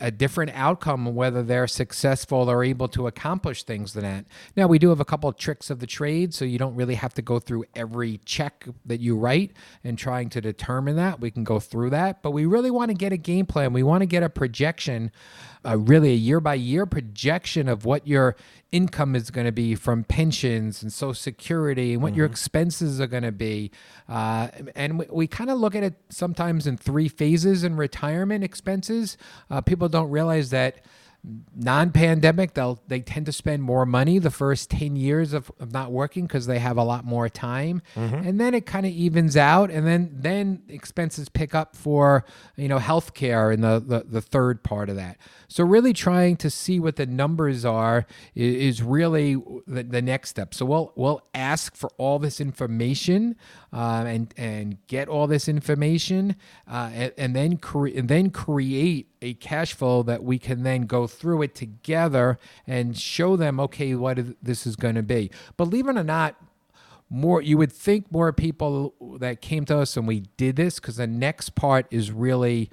a, 0.00 0.10
different 0.10 0.50
outcome 0.54 1.14
whether 1.14 1.42
they're 1.42 1.66
successful 1.66 2.50
or 2.50 2.64
able 2.64 2.88
to 2.88 3.06
accomplish 3.06 3.62
things 3.62 3.92
than 3.92 4.02
that. 4.02 4.24
Now, 4.56 4.66
we 4.66 4.78
do 4.78 4.88
have 4.88 5.00
a 5.00 5.04
couple 5.04 5.28
of 5.28 5.36
tricks 5.36 5.70
of 5.70 5.80
the 5.80 5.86
trade, 5.86 6.34
so 6.34 6.44
you 6.44 6.58
don't 6.58 6.74
really 6.74 6.96
have 6.96 7.14
to 7.14 7.22
go 7.22 7.38
through 7.38 7.64
every 7.74 8.18
check 8.24 8.66
that 8.86 9.00
you 9.00 9.16
write 9.16 9.52
and 9.84 9.98
trying 9.98 10.30
to 10.30 10.40
determine 10.40 10.96
that. 10.96 11.20
We 11.20 11.30
can 11.30 11.44
go 11.44 11.60
through 11.60 11.90
that, 11.90 12.22
but 12.22 12.32
we 12.32 12.46
really 12.46 12.70
want 12.70 12.90
to 12.90 12.94
get 12.94 13.12
a 13.12 13.16
game 13.16 13.46
plan. 13.46 13.72
We 13.72 13.82
want 13.82 14.02
to 14.02 14.06
get 14.06 14.22
a 14.22 14.28
projection, 14.28 15.10
uh, 15.64 15.76
really 15.78 16.10
a 16.10 16.16
year 16.16 16.40
by 16.40 16.54
year 16.54 16.86
projection 16.86 17.68
of 17.68 17.84
what 17.84 18.06
your 18.06 18.36
income 18.70 19.16
is 19.16 19.30
going 19.30 19.46
to 19.46 19.52
be 19.52 19.74
from 19.74 20.04
pensions 20.04 20.82
and 20.82 20.92
social 20.92 21.14
security 21.14 21.94
and 21.94 22.02
what 22.02 22.14
your 22.14 22.26
expenses 22.26 23.00
are 23.00 23.06
going 23.06 23.22
to 23.22 23.32
be. 23.32 23.70
Uh, 24.08 24.48
and 24.74 24.98
we, 24.98 25.06
we 25.10 25.26
kind 25.26 25.50
of 25.50 25.58
look 25.58 25.74
at 25.74 25.82
it 25.82 25.94
sometimes 26.10 26.66
in 26.66 26.76
three 26.76 27.08
phases 27.08 27.64
in 27.64 27.76
retirement 27.76 28.44
expenses. 28.44 29.16
Uh, 29.50 29.60
people 29.60 29.88
don't 29.88 30.10
realize 30.10 30.50
that 30.50 30.84
non-pandemic 31.54 32.54
they'll 32.54 32.80
they 32.86 33.00
tend 33.00 33.26
to 33.26 33.32
spend 33.32 33.62
more 33.62 33.84
money 33.84 34.18
the 34.18 34.30
first 34.30 34.70
10 34.70 34.96
years 34.96 35.32
of, 35.32 35.50
of 35.58 35.72
not 35.72 35.90
working 35.90 36.26
because 36.26 36.46
they 36.46 36.58
have 36.58 36.76
a 36.76 36.84
lot 36.84 37.04
more 37.04 37.28
time. 37.28 37.82
And 38.24 38.40
then 38.40 38.54
it 38.54 38.66
kind 38.66 38.86
of 38.86 38.92
evens 38.92 39.36
out 39.36 39.70
and 39.70 39.86
then 39.86 40.10
then 40.12 40.62
expenses 40.68 41.28
pick 41.28 41.54
up 41.54 41.76
for 41.76 42.24
you 42.56 42.68
know 42.68 42.78
healthcare 42.78 43.52
in 43.52 43.60
the, 43.60 43.82
the 43.84 44.04
the 44.08 44.20
third 44.22 44.62
part 44.62 44.88
of 44.88 44.96
that. 44.96 45.18
So 45.48 45.64
really 45.64 45.92
trying 45.92 46.36
to 46.38 46.50
see 46.50 46.78
what 46.78 46.96
the 46.96 47.06
numbers 47.06 47.64
are 47.64 48.06
is, 48.34 48.78
is 48.78 48.82
really 48.82 49.34
the, 49.66 49.82
the 49.82 50.02
next 50.02 50.30
step. 50.30 50.54
So 50.54 50.64
we'll 50.64 50.92
we'll 50.94 51.22
ask 51.34 51.74
for 51.74 51.90
all 51.98 52.18
this 52.18 52.40
information 52.40 53.36
uh, 53.72 54.04
and 54.06 54.32
and 54.36 54.86
get 54.86 55.08
all 55.08 55.26
this 55.26 55.48
information 55.48 56.36
uh, 56.70 56.90
and, 56.94 57.12
and 57.18 57.36
then 57.36 57.56
cre- 57.56 57.88
and 57.88 58.08
then 58.08 58.30
create 58.30 59.08
a 59.20 59.34
cash 59.34 59.74
flow 59.74 60.02
that 60.04 60.22
we 60.22 60.38
can 60.38 60.62
then 60.62 60.82
go 60.82 61.06
through 61.06 61.42
it 61.42 61.54
together 61.54 62.38
and 62.66 62.96
show 62.96 63.36
them 63.36 63.58
okay 63.60 63.94
what 63.94 64.18
this 64.42 64.66
is 64.66 64.76
going 64.76 64.94
to 64.94 65.02
be. 65.02 65.30
Believe 65.56 65.88
it 65.88 65.96
or 65.96 66.04
not 66.04 66.36
more 67.10 67.40
you 67.40 67.56
would 67.56 67.72
think 67.72 68.10
more 68.12 68.32
people 68.32 68.94
that 69.18 69.40
came 69.40 69.64
to 69.64 69.78
us 69.78 69.96
and 69.96 70.06
we 70.06 70.20
did 70.36 70.56
this 70.56 70.78
because 70.78 70.96
the 70.96 71.06
next 71.06 71.54
part 71.54 71.86
is 71.90 72.12
really 72.12 72.70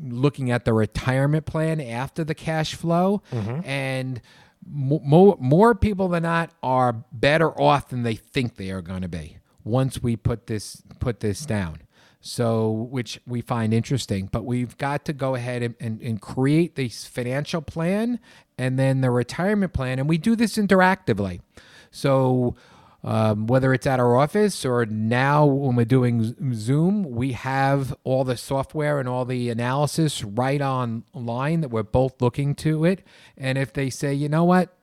looking 0.00 0.50
at 0.50 0.64
the 0.64 0.72
retirement 0.72 1.46
plan 1.46 1.80
after 1.80 2.24
the 2.24 2.34
cash 2.34 2.74
flow. 2.74 3.22
Mm-hmm. 3.32 3.66
And 3.68 4.20
more 4.66 5.36
more 5.40 5.74
people 5.74 6.08
than 6.08 6.22
not 6.22 6.50
are 6.62 6.92
better 7.12 7.50
off 7.60 7.88
than 7.88 8.02
they 8.02 8.14
think 8.14 8.56
they 8.56 8.70
are 8.70 8.80
going 8.82 9.02
to 9.02 9.08
be 9.08 9.38
once 9.62 10.02
we 10.02 10.16
put 10.16 10.46
this 10.46 10.82
put 11.00 11.20
this 11.20 11.44
down 11.44 11.80
so 12.26 12.70
which 12.70 13.20
we 13.26 13.42
find 13.42 13.74
interesting 13.74 14.28
but 14.32 14.44
we've 14.46 14.78
got 14.78 15.04
to 15.04 15.12
go 15.12 15.34
ahead 15.34 15.62
and, 15.62 15.74
and, 15.78 16.00
and 16.00 16.22
create 16.22 16.74
this 16.74 17.04
financial 17.04 17.60
plan 17.60 18.18
and 18.56 18.78
then 18.78 19.02
the 19.02 19.10
retirement 19.10 19.72
plan 19.72 19.98
and 19.98 20.08
we 20.08 20.18
do 20.18 20.34
this 20.34 20.56
interactively. 20.56 21.40
So 21.90 22.56
um, 23.04 23.46
whether 23.46 23.74
it's 23.74 23.86
at 23.86 24.00
our 24.00 24.16
office 24.16 24.64
or 24.64 24.86
now 24.86 25.44
when 25.44 25.76
we're 25.76 25.84
doing 25.84 26.54
Zoom, 26.54 27.04
we 27.04 27.32
have 27.32 27.94
all 28.02 28.24
the 28.24 28.36
software 28.36 28.98
and 28.98 29.06
all 29.06 29.26
the 29.26 29.50
analysis 29.50 30.24
right 30.24 30.62
online 30.62 31.60
that 31.60 31.68
we're 31.68 31.82
both 31.82 32.22
looking 32.22 32.54
to 32.56 32.86
it. 32.86 33.04
And 33.36 33.58
if 33.58 33.74
they 33.74 33.90
say, 33.90 34.14
you 34.14 34.30
know 34.30 34.44
what, 34.44 34.74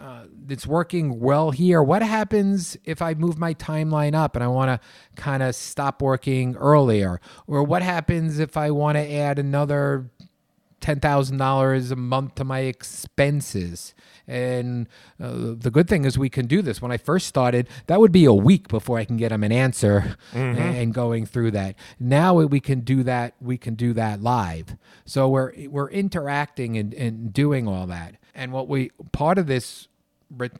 uh, 0.00 0.24
it's 0.48 0.66
working 0.66 1.20
well 1.20 1.52
here, 1.52 1.80
what 1.80 2.02
happens 2.02 2.76
if 2.84 3.00
I 3.00 3.14
move 3.14 3.38
my 3.38 3.54
timeline 3.54 4.16
up 4.16 4.34
and 4.34 4.42
I 4.42 4.48
want 4.48 4.70
to 4.70 4.88
kind 5.14 5.40
of 5.40 5.54
stop 5.54 6.02
working 6.02 6.56
earlier? 6.56 7.20
Or 7.46 7.62
what 7.62 7.82
happens 7.82 8.40
if 8.40 8.56
I 8.56 8.72
want 8.72 8.96
to 8.96 9.12
add 9.12 9.38
another 9.38 10.10
$10,000 10.80 11.90
a 11.90 11.96
month 11.96 12.34
to 12.36 12.44
my 12.44 12.60
expenses. 12.60 13.94
And 14.26 14.88
uh, 15.20 15.54
the 15.56 15.70
good 15.70 15.88
thing 15.88 16.04
is 16.04 16.16
we 16.16 16.30
can 16.30 16.46
do 16.46 16.62
this. 16.62 16.80
When 16.80 16.92
I 16.92 16.96
first 16.96 17.26
started, 17.26 17.68
that 17.86 18.00
would 18.00 18.12
be 18.12 18.24
a 18.24 18.32
week 18.32 18.68
before 18.68 18.98
I 18.98 19.04
can 19.04 19.16
get 19.16 19.30
them 19.30 19.42
an 19.42 19.52
answer 19.52 20.16
and 20.32 20.94
going 20.94 21.26
through 21.26 21.50
that. 21.52 21.74
Now 21.98 22.34
we 22.34 22.60
can 22.60 22.80
do 22.80 23.02
that. 23.02 23.34
We 23.40 23.58
can 23.58 23.74
do 23.74 23.92
that 23.94 24.22
live. 24.22 24.76
So 25.04 25.28
we're 25.28 25.52
we're 25.68 25.90
interacting 25.90 26.76
and, 26.76 26.94
and 26.94 27.32
doing 27.32 27.66
all 27.66 27.86
that. 27.88 28.16
And 28.34 28.52
what 28.52 28.68
we 28.68 28.90
part 29.12 29.38
of 29.38 29.46
this 29.46 29.88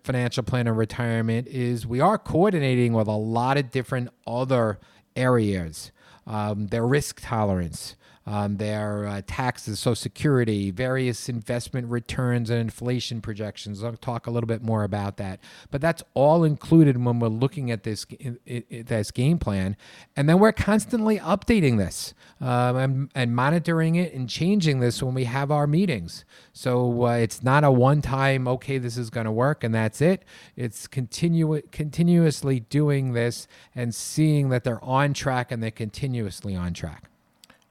financial 0.02 0.42
plan 0.42 0.66
of 0.66 0.76
retirement 0.76 1.46
is 1.46 1.86
we 1.86 2.00
are 2.00 2.18
coordinating 2.18 2.92
with 2.92 3.06
a 3.06 3.12
lot 3.12 3.56
of 3.56 3.70
different 3.70 4.08
other 4.26 4.78
areas. 5.14 5.92
Um, 6.26 6.68
their 6.68 6.86
risk 6.86 7.20
tolerance, 7.22 7.96
um, 8.30 8.58
their 8.58 9.06
uh, 9.06 9.22
taxes, 9.26 9.80
Social 9.80 9.96
Security, 9.96 10.70
various 10.70 11.28
investment 11.28 11.88
returns 11.88 12.48
and 12.48 12.60
inflation 12.60 13.20
projections. 13.20 13.82
I'll 13.82 13.96
talk 13.96 14.28
a 14.28 14.30
little 14.30 14.46
bit 14.46 14.62
more 14.62 14.84
about 14.84 15.16
that. 15.16 15.40
But 15.72 15.80
that's 15.80 16.04
all 16.14 16.44
included 16.44 17.04
when 17.04 17.18
we're 17.18 17.26
looking 17.26 17.72
at 17.72 17.82
this 17.82 18.06
this 18.46 19.10
game 19.10 19.38
plan, 19.40 19.76
and 20.14 20.28
then 20.28 20.38
we're 20.38 20.52
constantly 20.52 21.18
updating 21.18 21.76
this 21.76 22.14
um, 22.40 22.76
and, 22.76 23.10
and 23.16 23.34
monitoring 23.34 23.96
it 23.96 24.14
and 24.14 24.28
changing 24.28 24.78
this 24.78 25.02
when 25.02 25.12
we 25.12 25.24
have 25.24 25.50
our 25.50 25.66
meetings. 25.66 26.24
So 26.52 27.06
uh, 27.06 27.14
it's 27.14 27.42
not 27.42 27.64
a 27.64 27.72
one-time 27.72 28.46
okay, 28.46 28.78
this 28.78 28.96
is 28.96 29.10
going 29.10 29.26
to 29.26 29.32
work 29.32 29.64
and 29.64 29.74
that's 29.74 30.00
it. 30.00 30.24
It's 30.54 30.86
continu- 30.86 31.68
continuously 31.72 32.60
doing 32.60 33.12
this 33.12 33.48
and 33.74 33.92
seeing 33.92 34.50
that 34.50 34.62
they're 34.62 34.84
on 34.84 35.14
track 35.14 35.50
and 35.50 35.60
they're 35.60 35.72
continuously 35.72 36.54
on 36.54 36.74
track. 36.74 37.09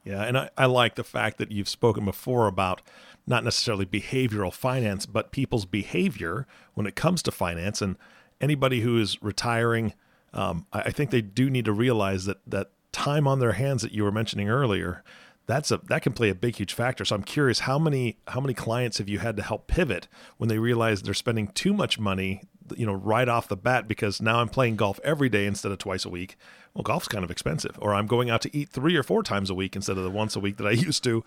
Yeah, 0.04 0.22
and 0.22 0.38
I, 0.38 0.50
I 0.56 0.66
like 0.66 0.94
the 0.94 1.04
fact 1.04 1.38
that 1.38 1.52
you've 1.52 1.68
spoken 1.68 2.04
before 2.04 2.46
about 2.46 2.80
not 3.26 3.44
necessarily 3.44 3.84
behavioral 3.84 4.52
finance, 4.52 5.06
but 5.06 5.30
people's 5.30 5.66
behavior 5.66 6.46
when 6.74 6.86
it 6.86 6.96
comes 6.96 7.22
to 7.22 7.30
finance. 7.30 7.82
And 7.82 7.96
anybody 8.40 8.80
who 8.80 8.98
is 8.98 9.22
retiring, 9.22 9.92
um, 10.32 10.66
I, 10.72 10.80
I 10.82 10.90
think 10.90 11.10
they 11.10 11.20
do 11.20 11.50
need 11.50 11.66
to 11.66 11.72
realize 11.72 12.24
that 12.24 12.38
that 12.46 12.70
time 12.92 13.26
on 13.26 13.38
their 13.38 13.52
hands 13.52 13.82
that 13.82 13.92
you 13.92 14.02
were 14.04 14.12
mentioning 14.12 14.48
earlier, 14.48 15.04
that's 15.46 15.70
a 15.70 15.80
that 15.88 16.02
can 16.02 16.12
play 16.12 16.30
a 16.30 16.34
big 16.34 16.56
huge 16.56 16.72
factor. 16.72 17.04
So 17.04 17.14
I'm 17.14 17.22
curious 17.22 17.60
how 17.60 17.78
many 17.78 18.18
how 18.28 18.40
many 18.40 18.54
clients 18.54 18.98
have 18.98 19.08
you 19.08 19.18
had 19.18 19.36
to 19.36 19.42
help 19.42 19.66
pivot 19.66 20.08
when 20.38 20.48
they 20.48 20.58
realize 20.58 21.02
they're 21.02 21.14
spending 21.14 21.48
too 21.48 21.74
much 21.74 21.98
money 21.98 22.42
you 22.76 22.86
know 22.86 22.92
right 22.92 23.28
off 23.28 23.48
the 23.48 23.56
bat 23.56 23.88
because 23.88 24.20
now 24.20 24.40
I'm 24.40 24.48
playing 24.48 24.76
golf 24.76 25.00
every 25.04 25.28
day 25.28 25.46
instead 25.46 25.72
of 25.72 25.78
twice 25.78 26.04
a 26.04 26.10
week. 26.10 26.36
Well, 26.74 26.82
golf's 26.82 27.08
kind 27.08 27.24
of 27.24 27.30
expensive, 27.30 27.76
or 27.80 27.94
I'm 27.94 28.06
going 28.06 28.30
out 28.30 28.42
to 28.42 28.56
eat 28.56 28.68
three 28.68 28.96
or 28.96 29.02
four 29.02 29.22
times 29.22 29.50
a 29.50 29.54
week 29.54 29.74
instead 29.74 29.98
of 29.98 30.04
the 30.04 30.10
once 30.10 30.36
a 30.36 30.40
week 30.40 30.56
that 30.58 30.66
I 30.66 30.70
used 30.88 31.04
to. 31.04 31.24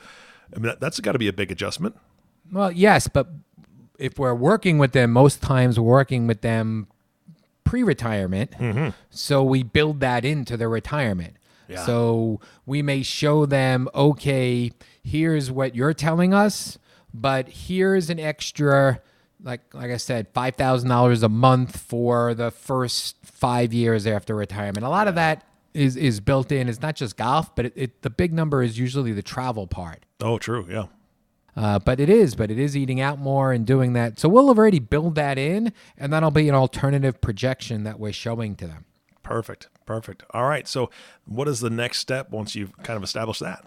I 0.54 0.60
mean, 0.60 0.68
that, 0.68 0.80
that's 0.80 1.00
got 1.00 1.14
to 1.14 1.20
be 1.20 1.28
a 1.28 1.34
big 1.34 1.52
adjustment. 1.52 1.98
Well, 2.52 2.72
yes, 2.72 3.08
but 3.08 3.28
if 3.98 4.20
we're 4.20 4.34
working 4.34 4.78
with 4.78 4.92
them, 4.92 5.12
most 5.12 5.42
times 5.42 5.80
we're 5.80 5.86
working 5.86 6.28
with 6.28 6.42
them 6.42 6.88
pre-retirement, 7.64 8.52
mm-hmm. 8.52 8.90
so 9.10 9.44
we 9.44 9.64
build 9.64 10.00
that 10.02 10.26
into 10.26 10.58
their 10.58 10.70
retirement. 10.70 11.36
Yeah. 11.68 11.86
So 11.86 12.40
we 12.66 12.82
may 12.82 13.04
show 13.04 13.46
them, 13.46 13.88
okay, 13.96 14.72
here's 15.04 15.50
what 15.52 15.76
you're 15.76 15.94
telling 15.94 16.34
us, 16.34 16.78
but 17.14 17.48
here's 17.48 18.10
an 18.10 18.20
extra, 18.20 19.02
like 19.44 19.62
like 19.74 19.92
I 19.92 19.98
said, 19.98 20.28
five 20.34 20.56
thousand 20.56 20.90
dollars 20.90 21.24
a 21.24 21.30
month 21.30 21.78
for 21.80 22.34
the 22.34 22.52
first 22.52 23.18
five 23.24 23.74
years 23.74 24.08
after 24.08 24.36
retirement. 24.36 24.86
A 24.86 24.90
lot 24.90 25.08
of 25.08 25.16
that 25.16 25.46
is 25.74 25.96
is 25.96 26.20
built 26.20 26.52
in. 26.52 26.70
It's 26.70 26.82
not 26.82 26.96
just 26.96 27.18
golf, 27.18 27.54
but 27.56 27.66
it, 27.68 27.74
it 27.76 28.02
the 28.02 28.10
big 28.10 28.34
number 28.34 28.64
is 28.64 28.80
usually 28.80 29.12
the 29.12 29.24
travel 29.24 29.68
part. 29.68 30.06
Oh, 30.22 30.38
true. 30.38 30.66
Yeah. 30.70 30.86
Uh, 31.56 31.78
but 31.78 32.00
it 32.00 32.10
is, 32.10 32.34
but 32.34 32.50
it 32.50 32.58
is 32.58 32.76
eating 32.76 33.00
out 33.00 33.20
more 33.20 33.52
and 33.52 33.66
doing 33.66 33.94
that. 33.94 34.20
So 34.20 34.28
we'll 34.28 34.48
have 34.48 34.58
already 34.58 34.80
build 34.80 35.16
that 35.16 35.38
in, 35.38 35.72
and 35.98 36.12
that'll 36.12 36.32
be 36.32 36.50
an 36.50 36.56
alternative 36.56 37.22
projection 37.22 37.84
that 37.84 38.00
we're 38.00 38.12
showing 38.12 38.56
to 38.56 38.66
them. 38.66 38.86
Perfect. 39.22 39.70
Perfect. 39.86 40.24
All 40.32 40.46
right. 40.46 40.68
So, 40.68 40.90
what 41.26 41.48
is 41.48 41.60
the 41.60 41.70
next 41.70 42.00
step 42.00 42.32
once 42.32 42.56
you've 42.56 42.76
kind 42.84 42.98
of 42.98 43.04
established 43.04 43.42
that? 43.42 43.66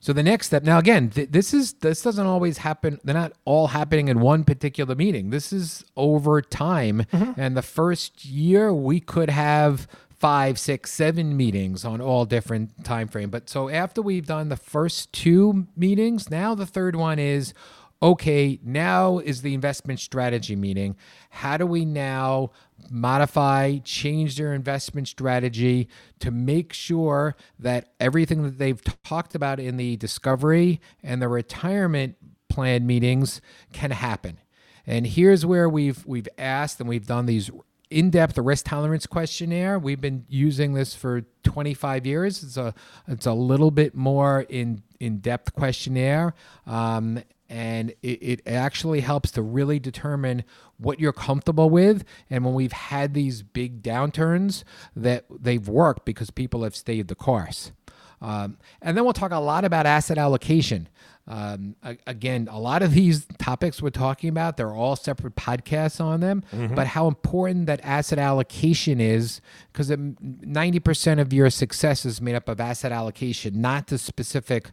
So 0.00 0.12
the 0.12 0.22
next 0.22 0.46
step 0.46 0.62
now 0.62 0.78
again, 0.78 1.10
th- 1.10 1.30
this 1.30 1.52
is 1.52 1.74
this 1.74 2.02
doesn't 2.02 2.26
always 2.26 2.58
happen. 2.58 3.00
They're 3.02 3.14
not 3.14 3.32
all 3.44 3.68
happening 3.68 4.08
in 4.08 4.20
one 4.20 4.44
particular 4.44 4.94
meeting. 4.94 5.30
This 5.30 5.52
is 5.52 5.84
over 5.96 6.40
time, 6.40 7.04
mm-hmm. 7.12 7.38
and 7.40 7.56
the 7.56 7.62
first 7.62 8.24
year 8.24 8.72
we 8.72 9.00
could 9.00 9.30
have 9.30 9.88
five, 10.18 10.58
six, 10.58 10.92
seven 10.92 11.36
meetings 11.36 11.84
on 11.84 12.00
all 12.00 12.24
different 12.24 12.84
time 12.84 13.08
frame. 13.08 13.30
But 13.30 13.48
so 13.48 13.68
after 13.68 14.02
we've 14.02 14.26
done 14.26 14.48
the 14.48 14.56
first 14.56 15.12
two 15.12 15.66
meetings, 15.76 16.30
now 16.30 16.54
the 16.54 16.66
third 16.66 16.96
one 16.96 17.18
is 17.18 17.54
okay, 18.02 18.60
now 18.62 19.18
is 19.18 19.42
the 19.42 19.54
investment 19.54 20.00
strategy 20.00 20.54
meeting. 20.54 20.96
How 21.30 21.56
do 21.56 21.66
we 21.66 21.84
now 21.84 22.50
modify, 22.90 23.78
change 23.78 24.36
their 24.36 24.54
investment 24.54 25.08
strategy 25.08 25.88
to 26.20 26.30
make 26.30 26.72
sure 26.72 27.36
that 27.58 27.92
everything 27.98 28.42
that 28.44 28.58
they've 28.58 28.80
talked 29.02 29.34
about 29.34 29.58
in 29.58 29.76
the 29.76 29.96
discovery 29.96 30.80
and 31.02 31.20
the 31.20 31.28
retirement 31.28 32.16
plan 32.48 32.86
meetings 32.86 33.40
can 33.72 33.90
happen? 33.90 34.38
And 34.86 35.06
here's 35.06 35.44
where 35.44 35.68
we've 35.68 36.06
we've 36.06 36.28
asked 36.38 36.80
and 36.80 36.88
we've 36.88 37.06
done 37.06 37.26
these 37.26 37.50
in-depth 37.90 38.38
risk 38.38 38.66
tolerance 38.66 39.06
questionnaire. 39.06 39.78
We've 39.78 40.00
been 40.00 40.24
using 40.28 40.74
this 40.74 40.94
for 40.94 41.22
25 41.44 42.06
years. 42.06 42.42
It's 42.42 42.56
a 42.56 42.74
it's 43.06 43.26
a 43.26 43.32
little 43.32 43.70
bit 43.70 43.94
more 43.94 44.42
in 44.48 44.82
in-depth 45.00 45.54
questionnaire, 45.54 46.34
um, 46.66 47.22
and 47.48 47.90
it, 48.02 48.18
it 48.22 48.42
actually 48.46 49.00
helps 49.00 49.30
to 49.32 49.42
really 49.42 49.78
determine 49.78 50.44
what 50.76 51.00
you're 51.00 51.12
comfortable 51.12 51.70
with. 51.70 52.04
And 52.28 52.44
when 52.44 52.54
we've 52.54 52.72
had 52.72 53.14
these 53.14 53.42
big 53.42 53.82
downturns, 53.82 54.64
that 54.94 55.24
they've 55.30 55.66
worked 55.66 56.04
because 56.04 56.30
people 56.30 56.62
have 56.62 56.76
stayed 56.76 57.08
the 57.08 57.14
course. 57.14 57.72
Um, 58.20 58.58
and 58.82 58.96
then 58.96 59.04
we'll 59.04 59.12
talk 59.12 59.30
a 59.30 59.38
lot 59.38 59.64
about 59.64 59.86
asset 59.86 60.18
allocation. 60.18 60.88
Um, 61.28 61.76
again, 62.06 62.48
a 62.50 62.58
lot 62.58 62.82
of 62.82 62.94
these 62.94 63.26
topics 63.38 63.82
we're 63.82 63.90
talking 63.90 64.30
about, 64.30 64.56
they're 64.56 64.74
all 64.74 64.96
separate 64.96 65.36
podcasts 65.36 66.00
on 66.02 66.20
them, 66.20 66.42
but 66.74 66.86
how 66.86 67.06
important 67.06 67.66
that 67.66 67.80
asset 67.84 68.18
allocation 68.18 68.98
is 68.98 69.42
because 69.70 69.90
90% 69.90 71.20
of 71.20 71.32
your 71.32 71.50
success 71.50 72.06
is 72.06 72.22
made 72.22 72.34
up 72.34 72.48
of 72.48 72.60
asset 72.60 72.92
allocation, 72.92 73.60
not 73.60 73.88
the 73.88 73.98
specific 73.98 74.70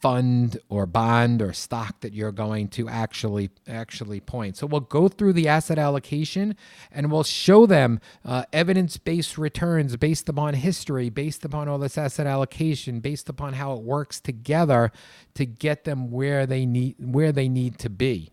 fund 0.00 0.58
or 0.68 0.86
bond 0.86 1.40
or 1.40 1.52
stock 1.52 2.00
that 2.00 2.12
you're 2.12 2.32
going 2.32 2.68
to 2.68 2.88
actually 2.88 3.50
actually 3.66 4.20
point. 4.20 4.56
So 4.56 4.66
we'll 4.66 4.80
go 4.80 5.08
through 5.08 5.32
the 5.32 5.48
asset 5.48 5.78
allocation 5.78 6.56
and 6.92 7.10
we'll 7.10 7.24
show 7.24 7.66
them 7.66 8.00
uh, 8.24 8.44
evidence-based 8.52 9.38
returns 9.38 9.96
based 9.96 10.28
upon 10.28 10.54
history, 10.54 11.08
based 11.08 11.44
upon 11.44 11.68
all 11.68 11.78
this 11.78 11.96
asset 11.96 12.26
allocation, 12.26 13.00
based 13.00 13.28
upon 13.28 13.54
how 13.54 13.72
it 13.74 13.82
works 13.82 14.20
together 14.20 14.92
to 15.34 15.46
get 15.46 15.84
them 15.84 16.10
where 16.10 16.46
they 16.46 16.66
need 16.66 16.96
where 16.98 17.32
they 17.32 17.48
need 17.48 17.78
to 17.78 17.88
be 17.88 18.30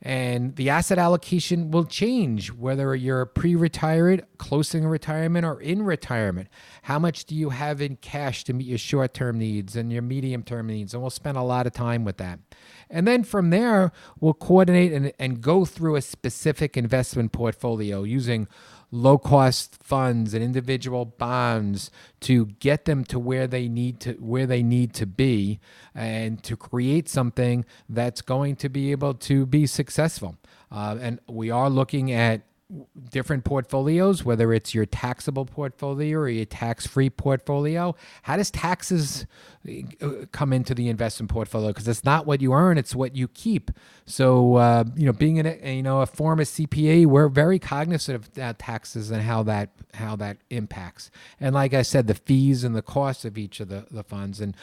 and 0.00 0.54
the 0.56 0.70
asset 0.70 0.98
allocation 0.98 1.70
will 1.70 1.84
change 1.84 2.52
whether 2.52 2.94
you're 2.94 3.26
pre-retired, 3.26 4.24
closing 4.38 4.86
retirement, 4.86 5.44
or 5.44 5.60
in 5.60 5.82
retirement. 5.82 6.48
How 6.82 6.98
much 6.98 7.24
do 7.24 7.34
you 7.34 7.50
have 7.50 7.80
in 7.80 7.96
cash 7.96 8.44
to 8.44 8.52
meet 8.52 8.68
your 8.68 8.78
short-term 8.78 9.38
needs 9.38 9.74
and 9.74 9.92
your 9.92 10.02
medium-term 10.02 10.68
needs? 10.68 10.94
And 10.94 11.02
we'll 11.02 11.10
spend 11.10 11.36
a 11.36 11.42
lot 11.42 11.66
of 11.66 11.72
time 11.72 12.04
with 12.04 12.16
that. 12.18 12.38
And 12.88 13.08
then 13.08 13.24
from 13.24 13.50
there, 13.50 13.90
we'll 14.20 14.34
coordinate 14.34 14.92
and, 14.92 15.12
and 15.18 15.40
go 15.40 15.64
through 15.64 15.96
a 15.96 16.02
specific 16.02 16.76
investment 16.76 17.32
portfolio 17.32 18.04
using 18.04 18.46
low 18.90 19.18
cost 19.18 19.76
funds 19.82 20.32
and 20.32 20.42
individual 20.42 21.04
bonds 21.04 21.90
to 22.20 22.46
get 22.58 22.86
them 22.86 23.04
to 23.04 23.18
where 23.18 23.46
they 23.46 23.68
need 23.68 24.00
to 24.00 24.12
where 24.14 24.46
they 24.46 24.62
need 24.62 24.94
to 24.94 25.06
be 25.06 25.60
and 25.94 26.42
to 26.42 26.56
create 26.56 27.08
something 27.08 27.64
that's 27.88 28.22
going 28.22 28.56
to 28.56 28.68
be 28.68 28.90
able 28.90 29.14
to 29.14 29.44
be 29.44 29.66
successful. 29.66 30.36
Uh, 30.70 30.96
and 31.00 31.20
we 31.28 31.50
are 31.50 31.70
looking 31.70 32.10
at 32.12 32.42
different 33.10 33.44
portfolios, 33.44 34.24
whether 34.24 34.52
it's 34.52 34.74
your 34.74 34.84
taxable 34.84 35.46
portfolio 35.46 36.18
or 36.18 36.28
your 36.28 36.44
tax 36.44 36.86
free 36.86 37.08
portfolio. 37.08 37.94
How 38.22 38.36
does 38.36 38.50
taxes 38.50 39.26
uh, 39.66 40.26
come 40.32 40.52
into 40.52 40.74
the 40.74 40.88
investment 40.88 41.30
portfolio? 41.30 41.68
Because 41.68 41.88
it's 41.88 42.04
not 42.04 42.26
what 42.26 42.42
you 42.42 42.52
earn, 42.52 42.76
it's 42.76 42.94
what 42.94 43.16
you 43.16 43.26
keep. 43.28 43.70
So, 44.04 44.56
uh, 44.56 44.84
you 44.94 45.06
know, 45.06 45.14
being 45.14 45.44
a, 45.46 45.76
you 45.76 45.82
know, 45.82 46.02
a 46.02 46.06
former 46.06 46.44
CPA, 46.44 47.06
we're 47.06 47.28
very 47.28 47.58
cognizant 47.58 48.28
of 48.36 48.58
taxes 48.58 49.10
and 49.10 49.22
how 49.22 49.42
that 49.44 49.70
how 49.94 50.16
that 50.16 50.36
impacts. 50.50 51.10
And 51.40 51.54
like 51.54 51.72
I 51.72 51.82
said, 51.82 52.06
the 52.06 52.14
fees 52.14 52.64
and 52.64 52.76
the 52.76 52.82
costs 52.82 53.24
of 53.24 53.38
each 53.38 53.60
of 53.60 53.68
the, 53.68 53.86
the 53.90 54.04
funds. 54.04 54.40
And 54.40 54.54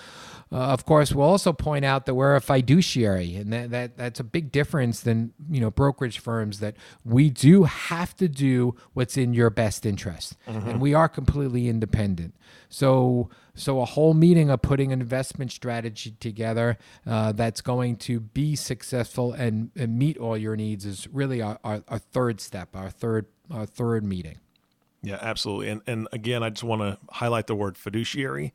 uh, 0.51 0.57
of 0.57 0.85
course, 0.85 1.11
we'll 1.11 1.27
also 1.27 1.53
point 1.53 1.85
out 1.85 2.05
that 2.05 2.13
we're 2.13 2.35
a 2.35 2.41
fiduciary, 2.41 3.35
and 3.35 3.51
that, 3.51 3.71
that 3.71 3.97
that's 3.97 4.19
a 4.19 4.23
big 4.23 4.51
difference 4.51 5.01
than 5.01 5.33
you 5.49 5.59
know 5.59 5.71
brokerage 5.71 6.19
firms. 6.19 6.59
That 6.59 6.75
we 7.03 7.31
do 7.31 7.63
have 7.63 7.94
to 8.17 8.27
do 8.27 8.75
what's 8.93 9.17
in 9.17 9.33
your 9.33 9.49
best 9.49 9.85
interest, 9.85 10.35
mm-hmm. 10.47 10.69
and 10.69 10.81
we 10.81 10.93
are 10.93 11.07
completely 11.07 11.67
independent. 11.67 12.35
So 12.69 13.29
so 13.55 13.81
a 13.81 13.85
whole 13.85 14.13
meeting 14.13 14.49
of 14.49 14.61
putting 14.61 14.91
an 14.91 15.01
investment 15.01 15.51
strategy 15.51 16.15
together 16.19 16.77
uh, 17.07 17.31
that's 17.31 17.61
going 17.61 17.95
to 17.95 18.19
be 18.19 18.55
successful 18.55 19.31
and, 19.31 19.71
and, 19.75 19.97
meet 19.97 20.17
all 20.17 20.37
your 20.37 20.57
needs 20.57 20.85
is 20.85 21.07
really 21.07 21.41
our, 21.41 21.57
our, 21.63 21.81
our 21.87 21.99
third 21.99 22.41
step, 22.41 22.75
our 22.75 22.89
third 22.89 23.27
our 23.49 23.65
third 23.65 24.03
meeting. 24.03 24.39
Yeah, 25.01 25.19
absolutely. 25.21 25.69
And 25.69 25.81
and 25.87 26.07
again, 26.11 26.43
I 26.43 26.49
just 26.49 26.63
want 26.63 26.81
to 26.81 26.97
highlight 27.13 27.47
the 27.47 27.55
word 27.55 27.77
fiduciary. 27.77 28.53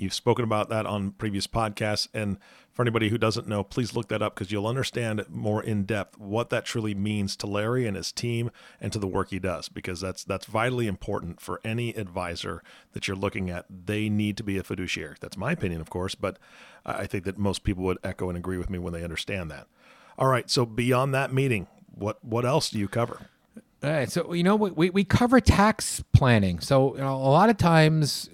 You've 0.00 0.14
spoken 0.14 0.44
about 0.44 0.70
that 0.70 0.86
on 0.86 1.12
previous 1.12 1.46
podcasts. 1.46 2.08
And 2.14 2.38
for 2.72 2.82
anybody 2.82 3.10
who 3.10 3.18
doesn't 3.18 3.46
know, 3.46 3.62
please 3.62 3.94
look 3.94 4.08
that 4.08 4.22
up 4.22 4.34
because 4.34 4.50
you'll 4.50 4.66
understand 4.66 5.24
more 5.28 5.62
in 5.62 5.84
depth 5.84 6.18
what 6.18 6.48
that 6.50 6.64
truly 6.64 6.94
means 6.94 7.36
to 7.36 7.46
Larry 7.46 7.86
and 7.86 7.96
his 7.96 8.10
team 8.10 8.50
and 8.80 8.92
to 8.92 8.98
the 8.98 9.06
work 9.06 9.28
he 9.28 9.38
does, 9.38 9.68
because 9.68 10.00
that's 10.00 10.24
that's 10.24 10.46
vitally 10.46 10.86
important 10.86 11.40
for 11.40 11.60
any 11.64 11.90
advisor 11.90 12.62
that 12.92 13.06
you're 13.06 13.16
looking 13.16 13.50
at. 13.50 13.66
They 13.68 14.08
need 14.08 14.38
to 14.38 14.42
be 14.42 14.56
a 14.56 14.62
fiduciary. 14.62 15.16
That's 15.20 15.36
my 15.36 15.52
opinion, 15.52 15.82
of 15.82 15.90
course, 15.90 16.14
but 16.14 16.38
I 16.86 17.06
think 17.06 17.24
that 17.24 17.36
most 17.36 17.62
people 17.62 17.84
would 17.84 17.98
echo 18.02 18.28
and 18.30 18.38
agree 18.38 18.56
with 18.56 18.70
me 18.70 18.78
when 18.78 18.94
they 18.94 19.04
understand 19.04 19.50
that. 19.50 19.66
All 20.18 20.28
right. 20.28 20.48
So 20.48 20.64
beyond 20.64 21.12
that 21.14 21.32
meeting, 21.32 21.66
what 21.94 22.24
what 22.24 22.46
else 22.46 22.70
do 22.70 22.78
you 22.78 22.88
cover? 22.88 23.26
All 23.82 23.90
right. 23.90 24.10
So, 24.10 24.34
you 24.34 24.42
know, 24.42 24.56
we, 24.56 24.90
we 24.90 25.04
cover 25.04 25.40
tax 25.40 26.04
planning. 26.12 26.60
So, 26.60 26.94
you 26.96 27.00
know, 27.00 27.14
a 27.14 27.32
lot 27.32 27.48
of 27.48 27.56
times 27.56 28.28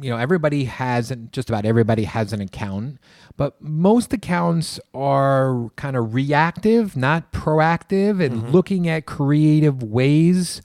you 0.00 0.10
know 0.10 0.16
everybody 0.16 0.64
has 0.64 1.10
and 1.10 1.32
just 1.32 1.48
about 1.48 1.64
everybody 1.64 2.04
has 2.04 2.32
an 2.32 2.40
account 2.40 2.98
but 3.36 3.60
most 3.60 4.12
accounts 4.12 4.78
are 4.94 5.70
kind 5.76 5.96
of 5.96 6.14
reactive 6.14 6.96
not 6.96 7.32
proactive 7.32 8.22
and 8.24 8.42
mm-hmm. 8.42 8.50
looking 8.50 8.88
at 8.88 9.06
creative 9.06 9.82
ways 9.82 10.62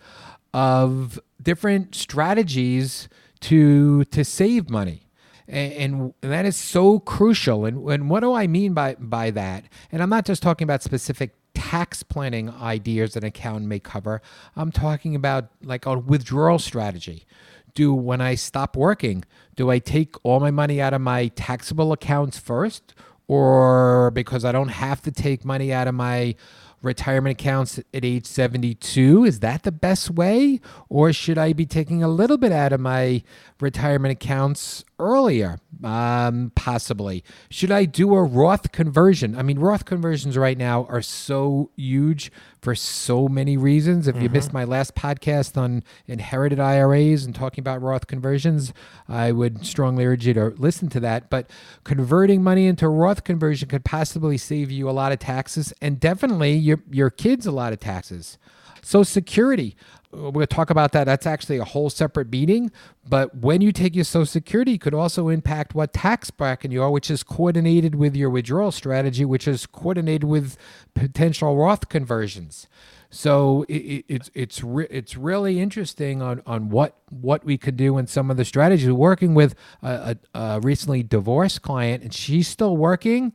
of 0.53 1.19
different 1.41 1.95
strategies 1.95 3.09
to 3.41 4.05
to 4.05 4.23
save 4.23 4.69
money. 4.69 5.01
And, 5.45 6.13
and 6.21 6.31
that 6.31 6.45
is 6.45 6.55
so 6.55 6.99
crucial. 6.99 7.65
And, 7.65 7.85
and 7.89 8.09
what 8.09 8.21
do 8.21 8.33
i 8.33 8.47
mean 8.47 8.73
by 8.73 8.95
by 8.95 9.31
that? 9.31 9.65
And 9.91 10.01
i'm 10.01 10.09
not 10.09 10.25
just 10.25 10.41
talking 10.41 10.65
about 10.65 10.81
specific 10.81 11.35
tax 11.53 12.01
planning 12.01 12.49
ideas 12.49 13.15
an 13.15 13.23
account 13.23 13.65
may 13.65 13.79
cover. 13.79 14.21
I'm 14.55 14.71
talking 14.71 15.15
about 15.15 15.49
like 15.61 15.85
a 15.85 15.97
withdrawal 15.97 16.59
strategy 16.59 17.25
do 17.73 17.93
when 17.93 18.21
I 18.21 18.35
stop 18.35 18.75
working? 18.75 19.23
Do 19.55 19.69
I 19.69 19.79
take 19.79 20.15
all 20.23 20.39
my 20.39 20.51
money 20.51 20.81
out 20.81 20.93
of 20.93 21.01
my 21.01 21.27
taxable 21.29 21.91
accounts 21.91 22.37
first? 22.37 22.93
Or 23.27 24.11
because 24.11 24.43
I 24.43 24.51
don't 24.51 24.69
have 24.69 25.01
to 25.03 25.11
take 25.11 25.45
money 25.45 25.71
out 25.71 25.87
of 25.87 25.95
my 25.95 26.35
retirement 26.83 27.39
accounts 27.39 27.79
at 27.79 28.05
age 28.05 28.25
72? 28.25 29.23
Is 29.25 29.39
that 29.39 29.63
the 29.63 29.71
best 29.71 30.11
way? 30.11 30.59
Or 30.89 31.11
should 31.11 31.37
I 31.37 31.53
be 31.53 31.65
taking 31.65 32.03
a 32.03 32.07
little 32.07 32.37
bit 32.37 32.51
out 32.51 32.73
of 32.73 32.79
my 32.79 33.23
retirement 33.59 34.11
accounts 34.11 34.83
earlier? 34.99 35.59
Um, 35.83 36.51
possibly. 36.55 37.23
Should 37.49 37.71
I 37.71 37.85
do 37.85 38.13
a 38.13 38.23
Roth 38.23 38.71
conversion? 38.71 39.35
I 39.35 39.41
mean, 39.41 39.59
Roth 39.59 39.85
conversions 39.85 40.37
right 40.37 40.57
now 40.57 40.85
are 40.85 41.01
so 41.01 41.71
huge 41.75 42.31
for 42.61 42.75
so 42.75 43.27
many 43.27 43.57
reasons. 43.57 44.07
If 44.07 44.15
you 44.15 44.23
mm-hmm. 44.23 44.33
missed 44.33 44.53
my 44.53 44.63
last 44.63 44.95
podcast 44.95 45.57
on 45.57 45.83
inherited 46.07 46.59
IRAs 46.59 47.25
and 47.25 47.35
talking 47.35 47.61
about 47.61 47.81
Roth 47.81 48.07
conversions, 48.07 48.73
I 49.09 49.31
would 49.31 49.65
strongly 49.65 50.05
urge 50.05 50.25
you 50.25 50.33
to 50.35 50.53
listen 50.57 50.89
to 50.89 50.99
that. 51.01 51.29
But 51.29 51.49
converting 51.83 52.41
money 52.41 52.67
into 52.67 52.87
Roth 52.87 53.23
conversion 53.23 53.67
could 53.67 53.83
possibly 53.83 54.37
save 54.37 54.71
you 54.71 54.89
a 54.89 54.91
lot 54.91 55.11
of 55.11 55.19
taxes 55.19 55.73
and 55.81 55.99
definitely 55.99 56.53
your, 56.73 56.83
your 56.91 57.09
kids 57.09 57.45
a 57.45 57.51
lot 57.51 57.73
of 57.73 57.79
taxes. 57.79 58.37
So, 58.81 59.03
security 59.03 59.75
uh, 60.13 60.29
we'll 60.31 60.47
talk 60.47 60.69
about 60.69 60.91
that. 60.91 61.05
That's 61.05 61.25
actually 61.25 61.57
a 61.57 61.63
whole 61.63 61.89
separate 61.89 62.31
meeting. 62.31 62.71
But 63.07 63.35
when 63.35 63.61
you 63.61 63.71
take 63.71 63.95
your 63.95 64.03
Social 64.03 64.25
Security, 64.25 64.73
it 64.73 64.81
could 64.81 64.93
also 64.93 65.29
impact 65.29 65.75
what 65.75 65.93
tax 65.93 66.31
bracket 66.31 66.71
you 66.71 66.81
are, 66.83 66.91
which 66.91 67.09
is 67.09 67.23
coordinated 67.23 67.95
with 67.95 68.15
your 68.15 68.29
withdrawal 68.29 68.71
strategy, 68.71 69.25
which 69.25 69.47
is 69.47 69.65
coordinated 69.65 70.25
with 70.25 70.57
potential 70.93 71.55
Roth 71.55 71.89
conversions. 71.89 72.67
So 73.09 73.63
it, 73.69 74.05
it's 74.07 74.31
it's 74.33 74.63
re- 74.63 74.87
it's 74.89 75.15
really 75.15 75.59
interesting 75.59 76.23
on, 76.23 76.41
on 76.47 76.69
what 76.69 76.97
what 77.11 77.45
we 77.45 77.59
could 77.59 77.77
do 77.77 77.99
in 77.99 78.07
some 78.07 78.31
of 78.31 78.37
the 78.37 78.45
strategies. 78.45 78.87
We're 78.87 78.95
working 78.95 79.35
with 79.35 79.53
a, 79.83 80.17
a, 80.33 80.39
a 80.39 80.59
recently 80.61 81.03
divorced 81.03 81.61
client, 81.61 82.01
and 82.01 82.11
she's 82.11 82.47
still 82.47 82.75
working, 82.75 83.33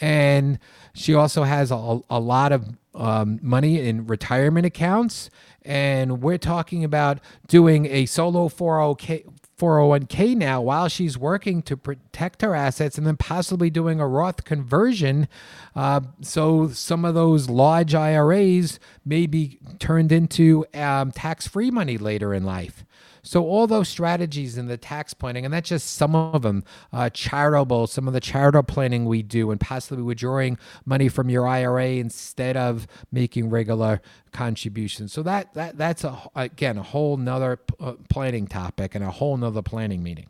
and 0.00 0.58
she 0.94 1.14
also 1.14 1.44
has 1.44 1.70
a, 1.70 2.00
a 2.10 2.18
lot 2.18 2.50
of 2.50 2.76
um, 2.94 3.38
money 3.42 3.80
in 3.80 4.06
retirement 4.06 4.66
accounts 4.66 5.30
and 5.62 6.22
we're 6.22 6.38
talking 6.38 6.84
about 6.84 7.18
doing 7.46 7.86
a 7.86 8.06
solo 8.06 8.48
40K, 8.48 9.24
401k 9.58 10.34
now 10.34 10.62
while 10.62 10.88
she's 10.88 11.18
working 11.18 11.60
to 11.62 11.76
protect 11.76 12.40
her 12.40 12.54
assets 12.54 12.96
and 12.96 13.06
then 13.06 13.16
possibly 13.16 13.68
doing 13.68 14.00
a 14.00 14.08
Roth 14.08 14.44
conversion. 14.44 15.28
Uh, 15.76 16.00
so 16.22 16.68
some 16.68 17.04
of 17.04 17.14
those 17.14 17.50
large 17.50 17.94
IRAs 17.94 18.80
may 19.04 19.26
be 19.26 19.58
turned 19.78 20.12
into 20.12 20.64
um, 20.72 21.12
tax 21.12 21.46
free 21.46 21.70
money 21.70 21.98
later 21.98 22.32
in 22.32 22.44
life. 22.44 22.84
So 23.22 23.44
all 23.44 23.66
those 23.66 23.88
strategies 23.88 24.56
in 24.56 24.66
the 24.66 24.76
tax 24.76 25.14
planning, 25.14 25.44
and 25.44 25.52
that's 25.52 25.68
just 25.68 25.94
some 25.94 26.14
of 26.14 26.42
them, 26.42 26.64
uh, 26.92 27.10
charitable, 27.10 27.86
some 27.86 28.06
of 28.06 28.14
the 28.14 28.20
charitable 28.20 28.72
planning 28.72 29.04
we 29.04 29.22
do, 29.22 29.50
and 29.50 29.60
possibly 29.60 30.02
withdrawing 30.02 30.58
money 30.84 31.08
from 31.08 31.28
your 31.28 31.46
IRA 31.46 31.92
instead 31.92 32.56
of 32.56 32.86
making 33.12 33.50
regular 33.50 34.00
contributions. 34.32 35.12
So 35.12 35.22
that 35.22 35.52
that 35.54 35.76
that's 35.76 36.04
a 36.04 36.18
again 36.34 36.78
a 36.78 36.82
whole 36.82 37.16
nother 37.16 37.58
uh, 37.78 37.94
planning 38.08 38.46
topic 38.46 38.94
and 38.94 39.04
a 39.04 39.10
whole 39.10 39.36
nother 39.36 39.62
planning 39.62 40.02
meeting. 40.02 40.28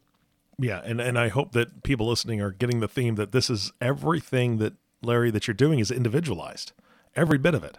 Yeah, 0.59 0.81
and 0.85 1.01
and 1.01 1.19
I 1.19 1.29
hope 1.29 1.53
that 1.53 1.83
people 1.83 2.09
listening 2.09 2.41
are 2.41 2.51
getting 2.51 2.81
the 2.81 2.89
theme 2.89 3.15
that 3.15 3.33
this 3.33 3.49
is 3.49 3.73
everything 3.81 4.59
that 4.59 4.75
Larry 5.03 5.31
that 5.31 5.47
you're 5.47 5.55
doing 5.55 5.79
is 5.79 5.91
individualized, 5.91 6.73
every 7.17 7.39
bit 7.39 7.55
of 7.55 7.65
it 7.65 7.79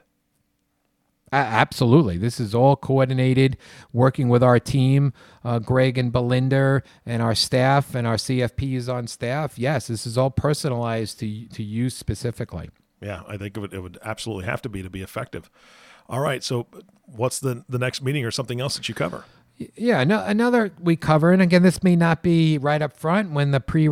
absolutely. 1.31 2.17
This 2.17 2.39
is 2.39 2.53
all 2.53 2.75
coordinated, 2.75 3.57
working 3.93 4.29
with 4.29 4.43
our 4.43 4.59
team, 4.59 5.13
uh, 5.43 5.59
Greg 5.59 5.97
and 5.97 6.11
Belinda, 6.11 6.83
and 7.05 7.21
our 7.21 7.35
staff 7.35 7.95
and 7.95 8.05
our 8.05 8.15
CFPs 8.15 8.93
on 8.93 9.07
staff. 9.07 9.57
Yes, 9.57 9.87
this 9.87 10.05
is 10.05 10.17
all 10.17 10.31
personalized 10.31 11.19
to 11.19 11.45
to 11.47 11.63
you 11.63 11.89
specifically. 11.89 12.69
Yeah, 13.01 13.23
I 13.27 13.37
think 13.37 13.57
it 13.57 13.59
would, 13.59 13.73
it 13.73 13.81
would 13.81 13.97
absolutely 14.03 14.45
have 14.45 14.61
to 14.63 14.69
be 14.69 14.83
to 14.83 14.89
be 14.89 15.01
effective. 15.01 15.49
All 16.07 16.19
right, 16.19 16.43
so 16.43 16.67
what's 17.05 17.39
the 17.39 17.63
the 17.67 17.79
next 17.79 18.01
meeting 18.01 18.25
or 18.25 18.31
something 18.31 18.59
else 18.59 18.75
that 18.75 18.89
you 18.89 18.95
cover? 18.95 19.25
Yeah, 19.75 20.03
no, 20.03 20.23
another 20.25 20.71
we 20.79 20.95
cover, 20.95 21.31
and 21.31 21.41
again, 21.41 21.61
this 21.61 21.83
may 21.83 21.95
not 21.95 22.23
be 22.23 22.57
right 22.57 22.81
up 22.81 22.93
front 22.93 23.31
when 23.31 23.51
the 23.51 23.59
pre 23.59 23.87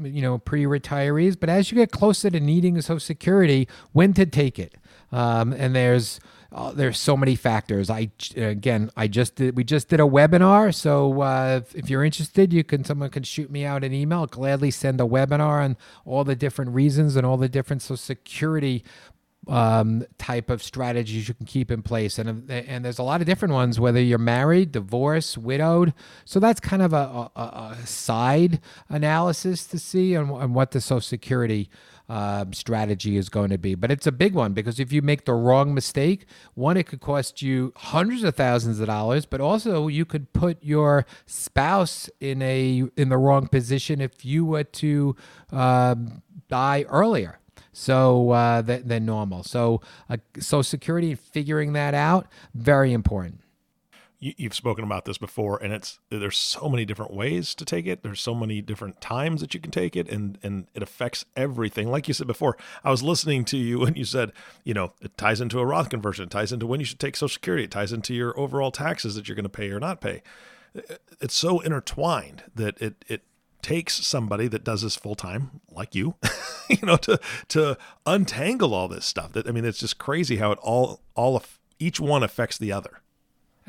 you 0.00 0.22
know, 0.22 0.38
pre-retirees, 0.38 1.38
but 1.38 1.48
as 1.48 1.70
you 1.70 1.76
get 1.76 1.90
closer 1.90 2.30
to 2.30 2.40
needing 2.40 2.80
Social 2.80 3.00
Security, 3.00 3.68
when 3.92 4.12
to 4.14 4.26
take 4.26 4.58
it. 4.58 4.76
Um, 5.12 5.52
and 5.52 5.74
there's 5.74 6.20
uh, 6.52 6.72
there's 6.72 6.98
so 6.98 7.16
many 7.16 7.36
factors. 7.36 7.90
I 7.90 8.10
again, 8.36 8.90
I 8.96 9.06
just 9.06 9.36
did. 9.36 9.56
We 9.56 9.62
just 9.62 9.88
did 9.88 10.00
a 10.00 10.04
webinar, 10.04 10.74
so 10.74 11.22
uh, 11.22 11.60
if, 11.62 11.74
if, 11.76 11.90
you're 11.90 12.04
interested, 12.04 12.52
you 12.52 12.64
can. 12.64 12.84
Someone 12.84 13.10
can 13.10 13.22
shoot 13.22 13.50
me 13.50 13.64
out 13.64 13.84
an 13.84 13.92
email. 13.92 14.20
I'll 14.20 14.26
gladly 14.26 14.72
send 14.72 15.00
a 15.00 15.04
webinar 15.04 15.62
on 15.62 15.76
all 16.04 16.24
the 16.24 16.34
different 16.34 16.72
reasons 16.72 17.14
and 17.14 17.24
all 17.24 17.36
the 17.36 17.48
different 17.48 17.82
Social 17.82 17.96
Security 17.96 18.82
um, 19.46 20.04
type 20.18 20.50
of 20.50 20.62
strategies 20.62 21.28
you 21.28 21.34
can 21.34 21.46
keep 21.46 21.70
in 21.70 21.82
place. 21.82 22.18
And 22.18 22.50
and 22.50 22.84
there's 22.84 22.98
a 22.98 23.04
lot 23.04 23.20
of 23.20 23.28
different 23.28 23.54
ones, 23.54 23.78
whether 23.78 24.00
you're 24.00 24.18
married, 24.18 24.72
divorced, 24.72 25.38
widowed. 25.38 25.94
So 26.24 26.40
that's 26.40 26.58
kind 26.58 26.82
of 26.82 26.92
a, 26.92 27.30
a, 27.36 27.76
a 27.80 27.86
side 27.86 28.60
analysis 28.88 29.66
to 29.68 29.78
see 29.78 30.16
on, 30.16 30.30
on 30.30 30.52
what 30.52 30.72
the 30.72 30.80
Social 30.80 31.00
Security 31.00 31.70
um, 32.10 32.52
strategy 32.52 33.16
is 33.16 33.28
going 33.28 33.50
to 33.50 33.56
be. 33.56 33.76
But 33.76 33.92
it's 33.92 34.06
a 34.06 34.12
big 34.12 34.34
one 34.34 34.52
because 34.52 34.80
if 34.80 34.92
you 34.92 35.00
make 35.00 35.26
the 35.26 35.32
wrong 35.32 35.72
mistake, 35.72 36.26
one, 36.54 36.76
it 36.76 36.88
could 36.88 37.00
cost 37.00 37.40
you 37.40 37.72
hundreds 37.76 38.24
of 38.24 38.34
thousands 38.34 38.80
of 38.80 38.88
dollars, 38.88 39.26
but 39.26 39.40
also 39.40 39.86
you 39.86 40.04
could 40.04 40.32
put 40.32 40.58
your 40.60 41.06
spouse 41.24 42.10
in 42.18 42.42
a 42.42 42.82
in 42.96 43.10
the 43.10 43.16
wrong 43.16 43.46
position 43.46 44.00
if 44.00 44.24
you 44.24 44.44
were 44.44 44.64
to 44.64 45.14
um, 45.52 46.22
die 46.48 46.84
earlier 46.88 47.38
so 47.72 48.30
uh, 48.30 48.60
than, 48.60 48.88
than 48.88 49.06
normal. 49.06 49.44
So 49.44 49.80
uh, 50.08 50.16
Social 50.40 50.64
Security 50.64 51.14
figuring 51.14 51.74
that 51.74 51.94
out 51.94 52.26
very 52.54 52.92
important 52.92 53.40
you, 54.20 54.34
have 54.40 54.54
spoken 54.54 54.84
about 54.84 55.06
this 55.06 55.16
before 55.16 55.60
and 55.62 55.72
it's 55.72 55.98
there's 56.10 56.36
so 56.36 56.68
many 56.68 56.84
different 56.84 57.12
ways 57.12 57.54
to 57.54 57.64
take 57.64 57.86
it. 57.86 58.02
There's 58.02 58.20
so 58.20 58.34
many 58.34 58.60
different 58.60 59.00
times 59.00 59.40
that 59.40 59.54
you 59.54 59.60
can 59.60 59.70
take 59.70 59.96
it 59.96 60.08
and 60.08 60.38
and 60.42 60.66
it 60.74 60.82
affects 60.82 61.24
everything. 61.36 61.90
Like 61.90 62.06
you 62.06 62.14
said 62.14 62.26
before 62.26 62.56
i 62.84 62.90
was 62.90 63.02
listening 63.02 63.44
to 63.46 63.56
you 63.56 63.84
and 63.84 63.96
you 63.96 64.04
said 64.04 64.32
you 64.62 64.74
know 64.74 64.92
it 65.00 65.16
ties 65.16 65.40
into 65.40 65.58
a 65.58 65.66
roth 65.66 65.88
conversion. 65.88 66.24
It 66.24 66.30
ties 66.30 66.52
into 66.52 66.66
when 66.66 66.80
you 66.80 66.86
should 66.86 67.00
take 67.00 67.16
social 67.16 67.34
security. 67.34 67.64
It 67.64 67.70
ties 67.70 67.92
into 67.92 68.14
your 68.14 68.38
overall 68.38 68.70
taxes 68.70 69.14
that 69.14 69.26
you're 69.26 69.36
going 69.36 69.44
to 69.44 69.48
pay 69.48 69.70
or 69.70 69.80
not 69.80 70.00
pay. 70.00 70.22
It's 71.20 71.34
so 71.34 71.60
intertwined 71.60 72.44
that 72.54 72.80
it 72.80 73.04
it 73.08 73.22
takes 73.62 74.06
somebody 74.06 74.48
that 74.48 74.64
does 74.64 74.82
this 74.82 74.96
full 74.96 75.14
time 75.14 75.60
like 75.70 75.94
you 75.94 76.14
you 76.68 76.78
know 76.82 76.96
to 76.96 77.18
to 77.48 77.78
untangle 78.04 78.74
all 78.74 78.86
this 78.86 79.06
stuff. 79.06 79.32
That 79.32 79.48
i 79.48 79.50
mean 79.50 79.64
it's 79.64 79.78
just 79.80 79.96
crazy 79.98 80.36
how 80.36 80.52
it 80.52 80.58
all 80.60 81.00
all 81.14 81.42
each 81.78 81.98
one 81.98 82.22
affects 82.22 82.58
the 82.58 82.70
other 82.70 83.00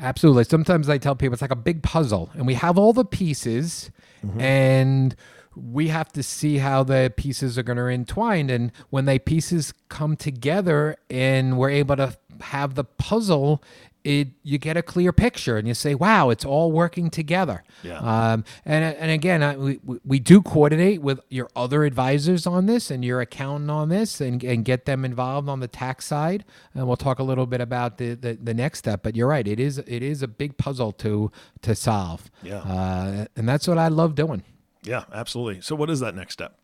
Absolutely. 0.02 0.44
Sometimes 0.44 0.88
I 0.88 0.98
tell 0.98 1.14
people 1.14 1.32
it's 1.32 1.42
like 1.42 1.52
a 1.52 1.56
big 1.56 1.82
puzzle, 1.82 2.30
and 2.34 2.46
we 2.46 2.54
have 2.54 2.76
all 2.76 2.92
the 2.92 3.04
pieces, 3.04 3.90
mm-hmm. 4.26 4.40
and 4.40 5.16
we 5.54 5.88
have 5.88 6.10
to 6.12 6.22
see 6.22 6.58
how 6.58 6.82
the 6.82 7.12
pieces 7.16 7.56
are 7.56 7.62
going 7.62 7.78
to 7.78 7.86
entwine. 7.86 8.50
And 8.50 8.72
when 8.90 9.04
the 9.04 9.18
pieces 9.20 9.72
come 9.88 10.16
together, 10.16 10.96
and 11.08 11.56
we're 11.56 11.70
able 11.70 11.96
to 11.96 12.16
have 12.40 12.74
the 12.74 12.84
puzzle 12.84 13.62
it 14.04 14.28
you 14.42 14.58
get 14.58 14.76
a 14.76 14.82
clear 14.82 15.12
picture 15.12 15.56
and 15.56 15.66
you 15.68 15.74
say, 15.74 15.94
"Wow, 15.94 16.30
it's 16.30 16.44
all 16.44 16.72
working 16.72 17.10
together." 17.10 17.62
Yeah. 17.82 17.98
Um, 17.98 18.44
and 18.64 18.96
and 18.96 19.10
again, 19.10 19.42
I, 19.42 19.56
we 19.56 19.80
we 20.04 20.18
do 20.18 20.42
coordinate 20.42 21.02
with 21.02 21.20
your 21.28 21.48
other 21.54 21.84
advisors 21.84 22.46
on 22.46 22.66
this 22.66 22.90
and 22.90 23.04
your 23.04 23.20
accountant 23.20 23.70
on 23.70 23.88
this, 23.88 24.20
and, 24.20 24.42
and 24.42 24.64
get 24.64 24.84
them 24.84 25.04
involved 25.04 25.48
on 25.48 25.60
the 25.60 25.68
tax 25.68 26.06
side. 26.06 26.44
And 26.74 26.86
we'll 26.86 26.96
talk 26.96 27.18
a 27.18 27.24
little 27.24 27.46
bit 27.46 27.60
about 27.60 27.98
the, 27.98 28.14
the, 28.14 28.34
the 28.34 28.54
next 28.54 28.80
step. 28.80 29.02
But 29.02 29.16
you're 29.16 29.28
right; 29.28 29.46
it 29.46 29.60
is 29.60 29.78
it 29.78 30.02
is 30.02 30.22
a 30.22 30.28
big 30.28 30.56
puzzle 30.58 30.92
to 30.92 31.30
to 31.62 31.74
solve. 31.74 32.30
Yeah. 32.42 32.58
Uh, 32.58 33.26
and 33.36 33.48
that's 33.48 33.68
what 33.68 33.78
I 33.78 33.88
love 33.88 34.14
doing. 34.14 34.42
Yeah, 34.82 35.04
absolutely. 35.12 35.60
So, 35.60 35.76
what 35.76 35.90
is 35.90 36.00
that 36.00 36.14
next 36.14 36.34
step? 36.34 36.58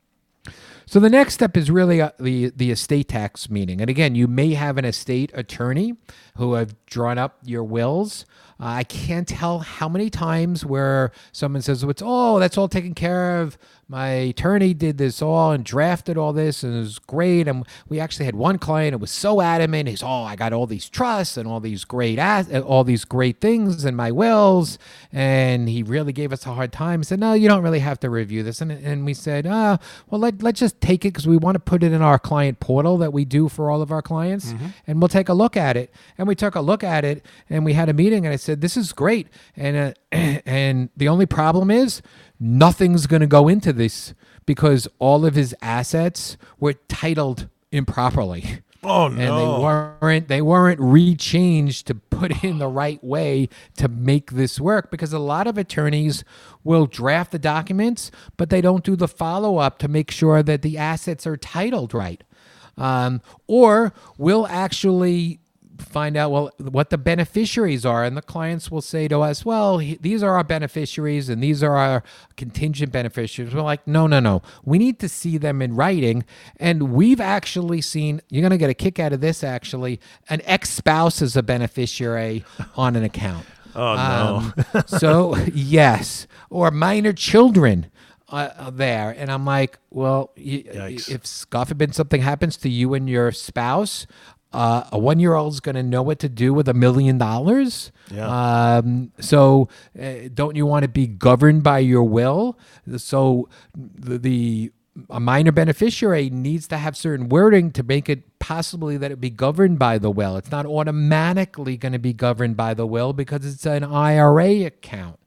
So 0.88 1.00
the 1.00 1.10
next 1.10 1.34
step 1.34 1.54
is 1.54 1.70
really 1.70 2.00
uh, 2.00 2.12
the 2.18 2.48
the 2.48 2.70
estate 2.70 3.08
tax 3.08 3.50
meeting. 3.50 3.82
And 3.82 3.90
again, 3.90 4.14
you 4.14 4.26
may 4.26 4.54
have 4.54 4.78
an 4.78 4.86
estate 4.86 5.30
attorney 5.34 5.96
who 6.38 6.54
have 6.54 6.74
drawn 6.86 7.18
up 7.18 7.36
your 7.44 7.62
wills. 7.62 8.24
Uh, 8.60 8.66
I 8.66 8.84
can't 8.84 9.28
tell 9.28 9.60
how 9.60 9.88
many 9.88 10.10
times 10.10 10.64
where 10.64 11.12
someone 11.32 11.62
says, 11.62 11.82
"It's 11.84 12.02
oh, 12.04 12.38
that's 12.38 12.58
all 12.58 12.68
taken 12.68 12.94
care 12.94 13.40
of. 13.40 13.56
My 13.90 14.08
attorney 14.08 14.74
did 14.74 14.98
this 14.98 15.22
all 15.22 15.50
and 15.52 15.64
drafted 15.64 16.18
all 16.18 16.34
this 16.34 16.62
and 16.62 16.76
it 16.76 16.80
was 16.80 16.98
great. 16.98 17.48
And 17.48 17.66
we 17.88 17.98
actually 17.98 18.26
had 18.26 18.34
one 18.34 18.58
client 18.58 18.92
who 18.92 18.98
was 18.98 19.10
so 19.10 19.40
adamant 19.40 19.88
he's 19.88 20.02
oh 20.02 20.24
i 20.24 20.36
got 20.36 20.52
all 20.52 20.66
these 20.66 20.90
trusts 20.90 21.38
and 21.38 21.48
all 21.48 21.58
these 21.58 21.84
great 21.84 22.18
ass- 22.18 22.52
all 22.52 22.84
these 22.84 23.06
great 23.06 23.40
things 23.40 23.86
in 23.86 23.96
my 23.96 24.12
wills. 24.12 24.78
And 25.10 25.70
he 25.70 25.82
really 25.82 26.12
gave 26.12 26.34
us 26.34 26.44
a 26.44 26.52
hard 26.52 26.70
time. 26.70 27.00
He 27.00 27.04
said 27.04 27.18
no 27.18 27.32
you 27.32 27.48
don't 27.48 27.62
really 27.62 27.78
have 27.78 27.98
to 28.00 28.10
review 28.10 28.42
this. 28.42 28.60
And, 28.60 28.70
and 28.70 29.06
we 29.06 29.14
said 29.14 29.46
ah 29.46 29.78
well 30.10 30.20
let, 30.20 30.42
let's 30.42 30.60
just 30.60 30.78
take 30.82 31.06
it 31.06 31.14
because 31.14 31.26
we 31.26 31.38
want 31.38 31.54
to 31.54 31.60
put 31.60 31.82
it 31.82 31.92
in 31.92 32.02
our 32.02 32.18
client 32.18 32.60
portal 32.60 32.98
that 32.98 33.14
we 33.14 33.24
do 33.24 33.48
for 33.48 33.70
all 33.70 33.80
of 33.80 33.90
our 33.90 34.02
clients 34.02 34.52
mm-hmm. 34.52 34.66
and 34.86 35.00
we'll 35.00 35.08
take 35.08 35.30
a 35.30 35.34
look 35.34 35.56
at 35.56 35.78
it. 35.78 35.90
And 36.18 36.28
we 36.28 36.34
took 36.34 36.54
a 36.54 36.60
look 36.60 36.84
at 36.84 37.06
it 37.06 37.24
and 37.48 37.64
we 37.64 37.72
had 37.72 37.88
a 37.88 37.94
meeting 37.94 38.26
and 38.26 38.34
i 38.34 38.36
said 38.36 38.47
this 38.54 38.76
is 38.76 38.92
great 38.92 39.28
and 39.56 39.76
uh, 39.76 39.92
and 40.46 40.90
the 40.96 41.08
only 41.08 41.26
problem 41.26 41.70
is 41.70 42.02
nothing's 42.40 43.06
going 43.06 43.20
to 43.20 43.26
go 43.26 43.48
into 43.48 43.72
this 43.72 44.14
because 44.46 44.88
all 44.98 45.26
of 45.26 45.34
his 45.34 45.54
assets 45.60 46.36
were 46.58 46.72
titled 46.88 47.48
improperly. 47.70 48.60
Oh 48.82 49.08
no! 49.08 49.20
And 49.20 49.38
they 49.38 49.62
weren't 49.62 50.28
they 50.28 50.42
weren't 50.42 50.80
rechanged 50.80 51.84
to 51.84 51.96
put 51.96 52.44
in 52.44 52.58
the 52.58 52.68
right 52.68 53.02
way 53.02 53.48
to 53.76 53.88
make 53.88 54.30
this 54.30 54.60
work 54.60 54.90
because 54.90 55.12
a 55.12 55.18
lot 55.18 55.48
of 55.48 55.58
attorneys 55.58 56.22
will 56.62 56.86
draft 56.86 57.32
the 57.32 57.40
documents, 57.40 58.12
but 58.36 58.50
they 58.50 58.60
don't 58.60 58.84
do 58.84 58.94
the 58.94 59.08
follow 59.08 59.58
up 59.58 59.78
to 59.80 59.88
make 59.88 60.10
sure 60.10 60.42
that 60.44 60.62
the 60.62 60.78
assets 60.78 61.26
are 61.26 61.36
titled 61.36 61.92
right, 61.92 62.22
um, 62.76 63.20
or 63.48 63.92
will 64.16 64.46
actually 64.46 65.40
find 65.78 66.16
out 66.16 66.30
well 66.30 66.50
what 66.58 66.90
the 66.90 66.98
beneficiaries 66.98 67.86
are. 67.86 68.04
And 68.04 68.16
the 68.16 68.22
clients 68.22 68.70
will 68.70 68.82
say 68.82 69.08
to 69.08 69.20
us 69.20 69.44
well 69.44 69.78
he, 69.78 69.96
these 69.96 70.22
are 70.22 70.36
our 70.36 70.44
beneficiaries 70.44 71.28
and 71.28 71.42
these 71.42 71.62
are 71.62 71.76
our 71.76 72.02
contingent 72.36 72.92
beneficiaries. 72.92 73.54
We're 73.54 73.62
like 73.62 73.86
no 73.86 74.06
no 74.06 74.20
no. 74.20 74.42
We 74.64 74.78
need 74.78 74.98
to 75.00 75.08
see 75.08 75.38
them 75.38 75.62
in 75.62 75.74
writing. 75.74 76.24
And 76.56 76.92
we've 76.92 77.20
actually 77.20 77.80
seen 77.80 78.20
you're 78.28 78.42
going 78.42 78.50
to 78.50 78.58
get 78.58 78.70
a 78.70 78.74
kick 78.74 78.98
out 78.98 79.12
of 79.12 79.20
this 79.20 79.42
actually. 79.42 80.00
An 80.28 80.42
ex-spouse 80.44 81.22
is 81.22 81.36
a 81.36 81.42
beneficiary 81.42 82.44
on 82.76 82.96
an 82.96 83.04
account. 83.04 83.46
Oh 83.74 83.94
no. 83.94 84.52
Um, 84.74 84.84
so 84.86 85.36
yes. 85.52 86.26
Or 86.50 86.70
minor 86.70 87.12
children 87.12 87.90
uh, 88.30 88.70
there. 88.70 89.14
And 89.16 89.30
i'm 89.30 89.44
like 89.44 89.78
well 89.90 90.32
Yikes. 90.36 91.10
if 91.10 91.50
god 91.50 91.68
forbid 91.68 91.94
something 91.94 92.20
happens 92.20 92.56
to 92.58 92.68
you 92.68 92.94
and 92.94 93.08
your 93.08 93.32
spouse 93.32 94.06
uh, 94.52 94.84
a 94.92 94.98
one 94.98 95.20
year 95.20 95.34
old 95.34 95.52
is 95.52 95.60
going 95.60 95.74
to 95.74 95.82
know 95.82 96.02
what 96.02 96.18
to 96.20 96.28
do 96.28 96.54
with 96.54 96.68
a 96.68 96.74
million 96.74 97.18
dollars. 97.18 97.92
Yeah. 98.10 98.78
Um, 98.78 99.12
so, 99.20 99.68
uh, 100.00 100.28
don't 100.32 100.56
you 100.56 100.64
want 100.64 100.84
to 100.84 100.88
be 100.88 101.06
governed 101.06 101.62
by 101.62 101.80
your 101.80 102.04
will? 102.04 102.58
So, 102.96 103.48
the, 103.74 104.18
the 104.18 104.72
a 105.10 105.20
minor 105.20 105.52
beneficiary 105.52 106.30
needs 106.30 106.66
to 106.68 106.76
have 106.76 106.96
certain 106.96 107.28
wording 107.28 107.70
to 107.72 107.82
make 107.82 108.08
it 108.08 108.38
possibly 108.38 108.96
that 108.96 109.12
it 109.12 109.20
be 109.20 109.30
governed 109.30 109.78
by 109.78 109.98
the 109.98 110.10
will. 110.10 110.36
It's 110.36 110.50
not 110.50 110.66
automatically 110.66 111.76
going 111.76 111.92
to 111.92 111.98
be 111.98 112.12
governed 112.12 112.56
by 112.56 112.74
the 112.74 112.86
will 112.86 113.12
because 113.12 113.44
it's 113.46 113.66
an 113.66 113.84
IRA 113.84 114.64
account. 114.64 115.20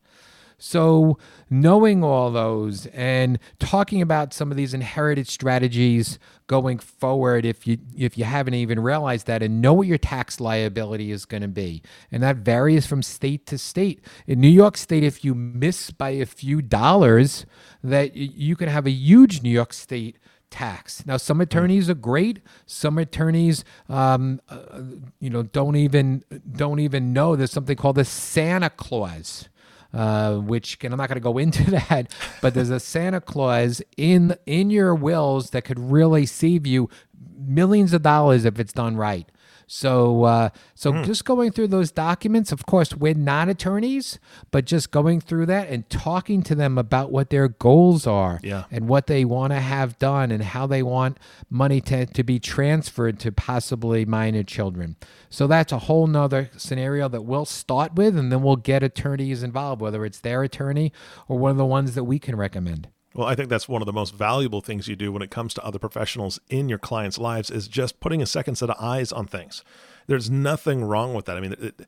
So, 0.64 1.18
knowing 1.50 2.04
all 2.04 2.30
those 2.30 2.86
and 2.88 3.40
talking 3.58 4.00
about 4.00 4.32
some 4.32 4.52
of 4.52 4.58
these 4.58 4.76
inherited 4.76 5.28
strategies 5.28 6.20
going 6.46 6.78
forward 6.78 7.46
if 7.46 7.66
you 7.66 7.80
if 7.98 8.16
you 8.16 8.26
haven't 8.26 8.54
even 8.54 8.80
realized 8.80 9.26
that 9.26 9.42
and 9.42 9.60
know 9.60 9.74
what 9.74 9.88
your 9.88 9.98
tax 9.98 10.40
liability 10.40 11.10
is 11.10 11.26
going 11.26 11.42
to 11.42 11.48
be. 11.48 11.82
And 12.12 12.22
that 12.22 12.38
varies 12.38 12.86
from 12.86 13.02
state 13.02 13.48
to 13.48 13.58
state. 13.58 14.06
In 14.28 14.40
New 14.40 14.50
York 14.50 14.78
state 14.78 15.04
if 15.04 15.26
you 15.26 15.34
miss 15.34 15.90
by 15.90 16.12
a 16.12 16.28
few 16.28 16.62
dollars 16.62 17.48
that 17.84 18.16
you 18.16 18.56
can 18.56 18.70
have 18.70 18.86
a 18.86 18.92
huge 18.92 19.42
New 19.42 19.50
York 19.50 19.74
state 19.74 20.20
tax. 20.52 21.04
Now, 21.08 21.18
some 21.18 21.42
attorneys 21.42 21.90
are 21.90 21.96
great. 21.96 22.40
Some 22.68 23.00
attorneys, 23.00 23.64
um, 23.90 24.42
uh, 24.48 24.82
you 25.20 25.32
know, 25.32 25.42
don't 25.42 25.76
even 25.76 26.24
don't 26.52 26.80
even 26.80 27.14
know 27.14 27.36
there's 27.36 27.52
something 27.52 27.76
called 27.76 27.96
the 27.96 28.06
Santa 28.06 28.70
Clause 28.70 29.50
uh, 29.94 30.36
which 30.36 30.78
and 30.84 30.94
I'm 30.94 30.98
not 30.98 31.10
going 31.10 31.16
to 31.16 31.22
go 31.22 31.38
into 31.38 31.70
that, 31.72 32.14
but 32.42 32.54
there's 32.54 32.70
a 32.70 32.80
Santa 32.80 33.22
Clause 33.22 33.82
in 33.98 34.36
in 34.46 34.70
your 34.70 34.96
wills 34.96 35.52
that 35.52 35.64
could 35.64 35.80
really 35.80 36.26
save 36.26 36.66
you 36.66 36.90
millions 37.38 37.94
of 37.94 38.02
dollars 38.02 38.46
if 38.46 38.60
it's 38.60 38.74
done 38.74 38.96
right. 38.96 39.30
So, 39.74 40.26
uh, 40.26 40.50
so 40.76 40.92
mm. 40.92 41.06
just 41.06 41.24
going 41.24 41.54
through 41.54 41.70
those 41.70 41.92
documents. 41.92 42.52
Of 42.52 42.66
course, 42.66 42.94
we're 42.94 43.14
not 43.14 43.48
attorneys, 43.48 44.20
but 44.52 44.66
just 44.66 44.92
going 44.92 45.22
through 45.22 45.46
that 45.46 45.70
and 45.70 45.90
talking 45.90 46.44
to 46.44 46.56
them 46.56 46.78
about 46.78 47.10
what 47.10 47.30
their 47.30 47.48
goals 47.48 48.06
are, 48.06 48.42
yeah. 48.44 48.66
and 48.70 48.90
what 48.90 49.08
they 49.08 49.24
want 49.24 49.54
to 49.54 49.62
have 49.62 49.98
done, 49.98 50.30
and 50.30 50.44
how 50.44 50.68
they 50.68 50.84
want 50.84 51.18
money 51.50 51.80
to 51.82 52.06
to 52.06 52.22
be 52.22 52.38
transferred 52.38 53.18
to 53.20 53.32
possibly 53.32 54.04
minor 54.04 54.44
children. 54.44 54.98
So 55.30 55.48
that's 55.48 55.72
a 55.72 55.80
whole 55.80 56.06
nother 56.06 56.50
scenario 56.58 57.08
that 57.08 57.22
we'll 57.22 57.46
start 57.46 57.96
with, 57.96 58.18
and 58.18 58.30
then 58.30 58.44
we'll 58.44 58.58
get 58.58 58.84
attorneys 58.84 59.42
involved, 59.42 59.82
whether 59.82 60.04
it's 60.04 60.20
their 60.20 60.44
attorney 60.44 60.92
or 61.30 61.40
one 61.40 61.52
of 61.52 61.58
the 61.58 61.66
ones 61.66 61.96
that 61.96 62.04
we 62.04 62.20
can 62.20 62.36
recommend. 62.36 62.90
Well, 63.14 63.28
I 63.28 63.36
think 63.36 63.50
that's 63.50 63.68
one 63.68 63.82
of 63.82 63.86
the 63.86 63.94
most 63.94 64.16
valuable 64.16 64.62
things 64.62 64.88
you 64.88 64.96
do 64.96 65.12
when 65.12 65.22
it 65.22 65.32
comes 65.32 65.54
to 65.56 65.66
other 65.66 65.80
professionals 65.80 66.40
in 66.50 66.70
your 66.70 66.78
clients' 66.78 67.18
lives 67.18 67.52
is 67.52 67.68
just 67.68 68.00
putting 68.00 68.22
a 68.22 68.26
second 68.26 68.56
set 68.56 68.70
of 68.70 68.78
eyes 68.80 69.12
on 69.12 69.28
things. 69.28 69.64
There's 70.08 70.30
nothing 70.30 70.84
wrong 70.84 71.14
with 71.14 71.26
that. 71.26 71.36
I 71.36 71.42
mean, 71.42 71.56
it, 71.60 71.88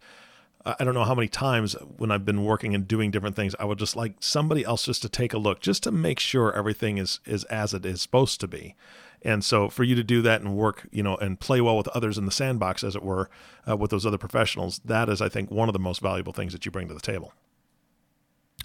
I 0.65 0.83
don't 0.83 0.93
know 0.93 1.03
how 1.03 1.15
many 1.15 1.27
times 1.27 1.73
when 1.97 2.11
I've 2.11 2.25
been 2.25 2.43
working 2.43 2.73
and 2.73 2.87
doing 2.87 3.11
different 3.11 3.35
things, 3.35 3.55
I 3.59 3.65
would 3.65 3.79
just 3.79 3.95
like 3.95 4.15
somebody 4.19 4.63
else 4.63 4.85
just 4.85 5.01
to 5.01 5.09
take 5.09 5.33
a 5.33 5.37
look, 5.37 5.59
just 5.59 5.83
to 5.83 5.91
make 5.91 6.19
sure 6.19 6.53
everything 6.53 6.97
is 6.97 7.19
is 7.25 7.43
as 7.45 7.73
it 7.73 7.85
is 7.85 8.01
supposed 8.01 8.39
to 8.41 8.47
be. 8.47 8.75
And 9.21 9.43
so, 9.43 9.69
for 9.69 9.83
you 9.83 9.95
to 9.95 10.03
do 10.03 10.21
that 10.21 10.41
and 10.41 10.55
work, 10.55 10.87
you 10.91 11.03
know, 11.03 11.15
and 11.17 11.39
play 11.39 11.61
well 11.61 11.77
with 11.77 11.87
others 11.89 12.17
in 12.17 12.25
the 12.25 12.31
sandbox, 12.31 12.83
as 12.83 12.95
it 12.95 13.03
were, 13.03 13.29
uh, 13.67 13.77
with 13.77 13.91
those 13.91 14.05
other 14.05 14.17
professionals, 14.17 14.81
that 14.83 15.07
is, 15.07 15.21
I 15.21 15.29
think, 15.29 15.49
one 15.49 15.69
of 15.69 15.73
the 15.73 15.79
most 15.79 16.01
valuable 16.01 16.33
things 16.33 16.51
that 16.51 16.65
you 16.65 16.71
bring 16.71 16.89
to 16.89 16.93
the 16.93 16.99
table. 16.99 17.33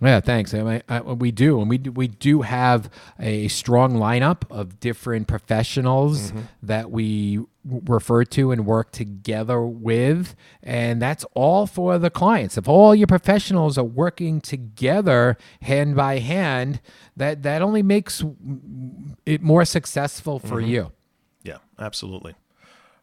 Yeah, 0.00 0.20
thanks. 0.20 0.54
I 0.54 0.62
mean, 0.62 0.82
I, 0.88 1.00
we 1.00 1.32
do, 1.32 1.60
and 1.60 1.68
we 1.68 1.78
do, 1.78 1.90
we 1.90 2.06
do 2.06 2.42
have 2.42 2.88
a 3.18 3.48
strong 3.48 3.94
lineup 3.94 4.42
of 4.50 4.78
different 4.78 5.26
professionals 5.26 6.30
mm-hmm. 6.30 6.42
that 6.62 6.90
we 6.90 7.40
refer 7.64 8.24
to 8.24 8.52
and 8.52 8.64
work 8.64 8.92
together 8.92 9.60
with, 9.60 10.36
and 10.62 11.02
that's 11.02 11.24
all 11.34 11.66
for 11.66 11.98
the 11.98 12.10
clients. 12.10 12.56
If 12.56 12.68
all 12.68 12.94
your 12.94 13.08
professionals 13.08 13.76
are 13.76 13.84
working 13.84 14.40
together 14.40 15.36
hand 15.62 15.96
by 15.96 16.20
hand, 16.20 16.80
that 17.16 17.42
that 17.42 17.60
only 17.60 17.82
makes 17.82 18.24
it 19.26 19.42
more 19.42 19.64
successful 19.64 20.38
for 20.38 20.60
mm-hmm. 20.60 20.70
you. 20.70 20.92
Yeah, 21.42 21.58
absolutely. 21.78 22.34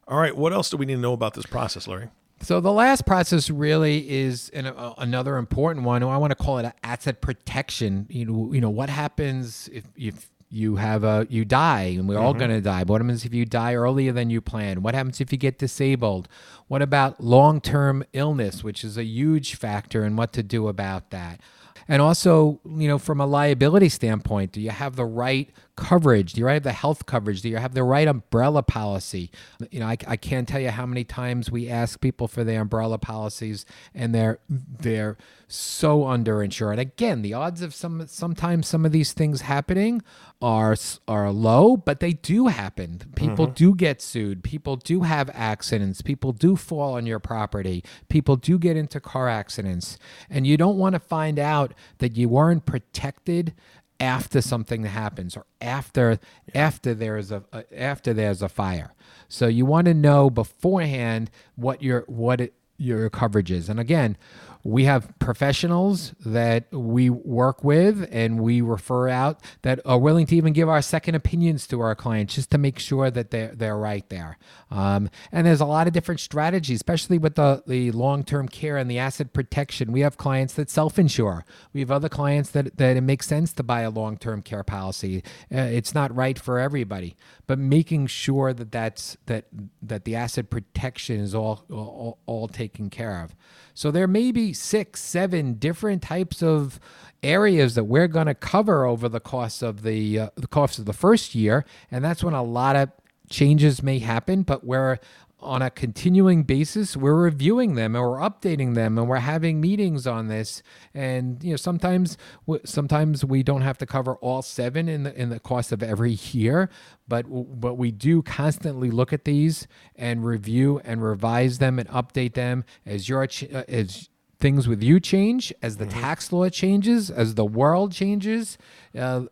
All 0.07 0.17
right, 0.17 0.35
what 0.35 0.53
else 0.53 0.69
do 0.69 0.77
we 0.77 0.85
need 0.85 0.95
to 0.95 1.01
know 1.01 1.13
about 1.13 1.33
this 1.33 1.45
process, 1.45 1.87
Larry? 1.87 2.09
So 2.45 2.59
the 2.61 2.71
last 2.71 3.07
process 3.07 3.49
really 3.49 4.07
is 4.07 4.49
an, 4.49 4.67
uh, 4.67 4.93
another 4.99 5.37
important 5.37 5.83
one. 5.83 6.03
I 6.03 6.17
want 6.17 6.29
to 6.29 6.35
call 6.35 6.59
it 6.59 6.71
asset 6.83 7.19
protection. 7.19 8.05
You 8.07 8.25
know, 8.25 8.53
you 8.53 8.61
know 8.61 8.69
what 8.69 8.87
happens 8.87 9.67
if, 9.73 9.85
if 9.95 10.29
you 10.51 10.75
have 10.75 11.03
a 11.03 11.25
you 11.27 11.43
die, 11.43 11.95
and 11.97 12.07
we're 12.07 12.17
mm-hmm. 12.17 12.23
all 12.23 12.35
going 12.35 12.51
to 12.51 12.61
die. 12.61 12.83
But 12.83 12.93
what 12.93 13.01
happens 13.01 13.25
if 13.25 13.33
you 13.33 13.45
die 13.45 13.73
earlier 13.73 14.11
than 14.11 14.29
you 14.29 14.41
plan? 14.41 14.83
What 14.83 14.93
happens 14.93 15.19
if 15.19 15.31
you 15.31 15.39
get 15.39 15.57
disabled? 15.57 16.27
What 16.67 16.83
about 16.83 17.19
long 17.19 17.61
term 17.61 18.03
illness, 18.13 18.63
which 18.63 18.83
is 18.83 18.95
a 18.95 19.03
huge 19.03 19.55
factor, 19.55 20.03
and 20.03 20.15
what 20.15 20.31
to 20.33 20.43
do 20.43 20.67
about 20.67 21.09
that? 21.09 21.41
And 21.87 21.99
also, 21.99 22.59
you 22.63 22.87
know, 22.87 22.99
from 22.99 23.19
a 23.19 23.25
liability 23.25 23.89
standpoint, 23.89 24.51
do 24.51 24.61
you 24.61 24.69
have 24.69 24.95
the 24.95 25.05
right 25.05 25.49
coverage? 25.75 26.33
Do 26.33 26.41
you 26.41 26.47
have 26.47 26.63
the 26.63 26.71
health 26.71 27.05
coverage? 27.05 27.41
Do 27.41 27.49
you 27.49 27.57
have 27.57 27.73
the 27.73 27.83
right 27.83 28.07
umbrella 28.07 28.63
policy? 28.63 29.31
You 29.71 29.79
know, 29.79 29.87
I, 29.87 29.97
I 30.07 30.17
can't 30.17 30.47
tell 30.47 30.59
you 30.59 30.69
how 30.69 30.85
many 30.85 31.03
times 31.03 31.51
we 31.51 31.69
ask 31.69 31.99
people 31.99 32.27
for 32.27 32.43
their 32.43 32.61
umbrella 32.61 32.97
policies, 32.97 33.65
and 33.93 34.13
they're 34.13 34.39
they're 34.49 35.17
so 35.47 36.01
underinsured. 36.03 36.79
Again, 36.79 37.21
the 37.21 37.33
odds 37.33 37.61
of 37.61 37.73
some 37.73 38.07
sometimes 38.07 38.67
some 38.67 38.85
of 38.85 38.91
these 38.91 39.13
things 39.13 39.41
happening 39.41 40.01
are 40.41 40.75
are 41.07 41.31
low, 41.31 41.77
but 41.77 41.99
they 41.99 42.13
do 42.13 42.47
happen. 42.47 43.01
People 43.15 43.45
mm-hmm. 43.45 43.53
do 43.53 43.75
get 43.75 44.01
sued. 44.01 44.43
People 44.43 44.75
do 44.75 45.01
have 45.01 45.29
accidents. 45.33 46.01
People 46.01 46.31
do 46.31 46.55
fall 46.55 46.93
on 46.93 47.05
your 47.05 47.19
property. 47.19 47.83
People 48.09 48.35
do 48.35 48.57
get 48.57 48.77
into 48.77 48.99
car 48.99 49.27
accidents, 49.27 49.97
and 50.29 50.47
you 50.47 50.57
don't 50.57 50.77
want 50.77 50.93
to 50.93 50.99
find 50.99 51.39
out 51.39 51.73
that 51.99 52.15
you 52.15 52.29
weren't 52.29 52.65
protected 52.65 53.53
after 53.99 54.41
something 54.41 54.83
happens 54.83 55.37
or 55.37 55.45
after 55.61 56.19
after 56.53 56.93
there's 56.93 57.31
a, 57.31 57.43
a, 57.53 57.81
after 57.81 58.13
there's 58.13 58.41
a 58.41 58.49
fire. 58.49 58.93
So 59.27 59.47
you 59.47 59.65
want 59.65 59.85
to 59.85 59.93
know 59.93 60.29
beforehand 60.29 61.31
what 61.55 61.81
your 61.81 62.03
what 62.07 62.41
it, 62.41 62.53
your 62.77 63.09
coverage 63.09 63.51
is. 63.51 63.69
And 63.69 63.79
again, 63.79 64.17
we 64.65 64.85
have 64.85 65.07
professionals 65.19 66.15
that 66.25 66.65
we 66.71 67.07
work 67.07 67.63
with 67.63 68.09
and 68.11 68.41
we 68.41 68.61
refer 68.61 69.07
out 69.07 69.39
that 69.61 69.79
are 69.85 69.99
willing 69.99 70.25
to 70.25 70.35
even 70.35 70.53
give 70.53 70.67
our 70.67 70.81
second 70.81 71.13
opinions 71.13 71.67
to 71.67 71.79
our 71.81 71.93
clients 71.93 72.33
just 72.33 72.49
to 72.49 72.57
make 72.57 72.79
sure 72.79 73.11
that 73.11 73.29
they're, 73.29 73.53
they're 73.53 73.77
right 73.77 74.09
there. 74.09 74.39
Um, 74.71 75.11
and 75.31 75.45
there's 75.45 75.61
a 75.61 75.65
lot 75.65 75.85
of 75.85 75.93
different 75.93 76.19
strategies, 76.19 76.77
especially 76.77 77.19
with 77.19 77.35
the, 77.35 77.61
the 77.67 77.91
long 77.91 78.23
term 78.23 78.47
care 78.47 78.75
and 78.75 78.89
the 78.89 78.97
asset 78.97 79.33
protection. 79.33 79.91
We 79.91 79.99
have 79.99 80.17
clients 80.17 80.55
that 80.55 80.71
self 80.71 80.97
insure, 80.97 81.45
we 81.71 81.81
have 81.81 81.91
other 81.91 82.09
clients 82.09 82.49
that, 82.49 82.75
that 82.77 82.97
it 82.97 83.01
makes 83.01 83.27
sense 83.27 83.53
to 83.53 83.63
buy 83.63 83.81
a 83.81 83.91
long 83.91 84.17
term 84.17 84.41
care 84.41 84.63
policy. 84.63 85.23
Uh, 85.53 85.59
it's 85.59 85.93
not 85.93 86.13
right 86.15 86.39
for 86.39 86.57
everybody, 86.57 87.15
but 87.45 87.59
making 87.59 88.07
sure 88.07 88.51
that 88.51 88.71
that's 88.71 89.15
that 89.27 89.45
that 89.83 90.05
the 90.05 90.15
asset 90.15 90.49
protection 90.49 91.19
is 91.19 91.35
all 91.35 91.65
all, 91.69 92.17
all 92.25 92.47
taken 92.47 92.89
care 92.89 93.21
of. 93.21 93.35
So 93.75 93.91
there 93.91 94.07
may 94.07 94.31
be 94.31 94.54
six, 94.55 95.01
seven 95.01 95.53
different 95.55 96.01
types 96.01 96.41
of 96.41 96.79
areas 97.21 97.75
that 97.75 97.85
we're 97.85 98.07
going 98.07 98.27
to 98.27 98.35
cover 98.35 98.85
over 98.85 99.07
the 99.07 99.19
course 99.19 99.61
of 99.61 99.83
the 99.83 100.19
uh, 100.19 100.29
the 100.35 100.47
course 100.47 100.79
of 100.79 100.85
the 100.85 100.93
first 100.93 101.35
year, 101.35 101.65
and 101.91 102.03
that's 102.03 102.23
when 102.23 102.33
a 102.33 102.43
lot 102.43 102.75
of 102.75 102.89
changes 103.29 103.83
may 103.83 103.99
happen. 103.99 104.43
But 104.43 104.63
we're 104.63 104.99
on 105.45 105.61
a 105.61 105.69
continuing 105.69 106.43
basis 106.43 106.97
we're 106.97 107.13
reviewing 107.13 107.75
them 107.75 107.95
and 107.95 108.03
we're 108.03 108.19
updating 108.19 108.73
them 108.73 108.97
and 108.97 109.07
we're 109.07 109.17
having 109.17 109.61
meetings 109.61 110.07
on 110.07 110.27
this 110.27 110.63
and 110.93 111.43
you 111.43 111.51
know 111.51 111.55
sometimes 111.55 112.17
sometimes 112.63 113.23
we 113.23 113.43
don't 113.43 113.61
have 113.61 113.77
to 113.77 113.85
cover 113.85 114.15
all 114.15 114.41
seven 114.41 114.89
in 114.89 115.03
the 115.03 115.21
in 115.21 115.29
the 115.29 115.39
course 115.39 115.71
of 115.71 115.83
every 115.83 116.13
year 116.31 116.69
but 117.07 117.25
but 117.59 117.75
we 117.75 117.91
do 117.91 118.21
constantly 118.21 118.89
look 118.89 119.13
at 119.13 119.25
these 119.25 119.67
and 119.95 120.25
review 120.25 120.81
and 120.83 121.03
revise 121.03 121.59
them 121.59 121.77
and 121.77 121.87
update 121.89 122.33
them 122.33 122.63
as 122.85 123.07
your 123.07 123.23
uh, 123.23 123.63
as 123.67 124.09
things 124.39 124.67
with 124.67 124.83
you 124.83 124.99
change, 124.99 125.53
as 125.61 125.77
the 125.77 125.85
mm-hmm. 125.85 125.99
tax 125.99 126.31
law 126.31 126.49
changes, 126.49 127.09
as 127.09 127.35
the 127.35 127.45
world 127.45 127.91
changes, 127.91 128.57
uh, 128.97 129.23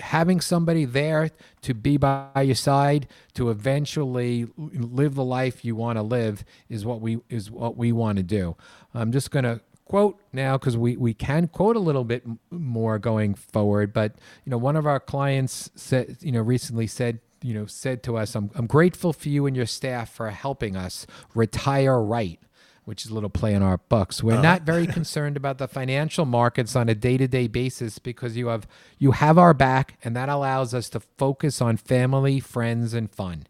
having 0.00 0.40
somebody 0.40 0.84
there 0.84 1.30
to 1.62 1.74
be 1.74 1.96
by 1.96 2.42
your 2.42 2.54
side 2.54 3.08
to 3.34 3.50
eventually 3.50 4.46
live 4.56 5.14
the 5.14 5.24
life 5.24 5.64
you 5.64 5.74
want 5.74 5.98
to 5.98 6.02
live 6.02 6.44
is 6.68 6.84
what 6.84 7.00
we 7.00 7.18
is 7.28 7.50
what 7.50 7.76
we 7.76 7.92
want 7.92 8.16
to 8.16 8.22
do. 8.22 8.56
I'm 8.94 9.12
just 9.12 9.30
going 9.30 9.44
to 9.44 9.60
quote 9.84 10.20
now 10.32 10.56
because 10.56 10.76
we, 10.76 10.96
we 10.96 11.12
can 11.12 11.48
quote 11.48 11.76
a 11.76 11.80
little 11.80 12.04
bit 12.04 12.24
more 12.50 12.98
going 12.98 13.34
forward 13.34 13.92
but 13.92 14.14
you 14.44 14.50
know 14.50 14.56
one 14.56 14.74
of 14.74 14.86
our 14.86 14.98
clients 14.98 15.70
said 15.74 16.16
you 16.20 16.32
know 16.32 16.40
recently 16.40 16.86
said 16.86 17.20
you 17.42 17.52
know 17.52 17.66
said 17.66 18.02
to 18.02 18.16
us 18.16 18.34
I'm, 18.34 18.50
I'm 18.54 18.66
grateful 18.66 19.12
for 19.12 19.28
you 19.28 19.44
and 19.44 19.54
your 19.54 19.66
staff 19.66 20.10
for 20.10 20.30
helping 20.30 20.76
us 20.76 21.06
retire 21.34 22.00
right 22.00 22.40
which 22.84 23.04
is 23.04 23.10
a 23.10 23.14
little 23.14 23.30
play 23.30 23.54
on 23.54 23.62
our 23.62 23.78
bucks. 23.78 24.22
We're 24.22 24.34
uh 24.38 24.42
not 24.42 24.62
very 24.62 24.86
concerned 24.86 25.36
about 25.36 25.58
the 25.58 25.68
financial 25.68 26.24
markets 26.24 26.74
on 26.74 26.88
a 26.88 26.94
day-to-day 26.94 27.48
basis 27.48 27.98
because 27.98 28.36
you 28.36 28.48
have 28.48 28.66
you 28.98 29.12
have 29.12 29.38
our 29.38 29.54
back, 29.54 29.98
and 30.04 30.16
that 30.16 30.28
allows 30.28 30.74
us 30.74 30.88
to 30.90 31.00
focus 31.00 31.60
on 31.60 31.76
family, 31.76 32.40
friends, 32.40 32.94
and 32.94 33.10
fun. 33.10 33.44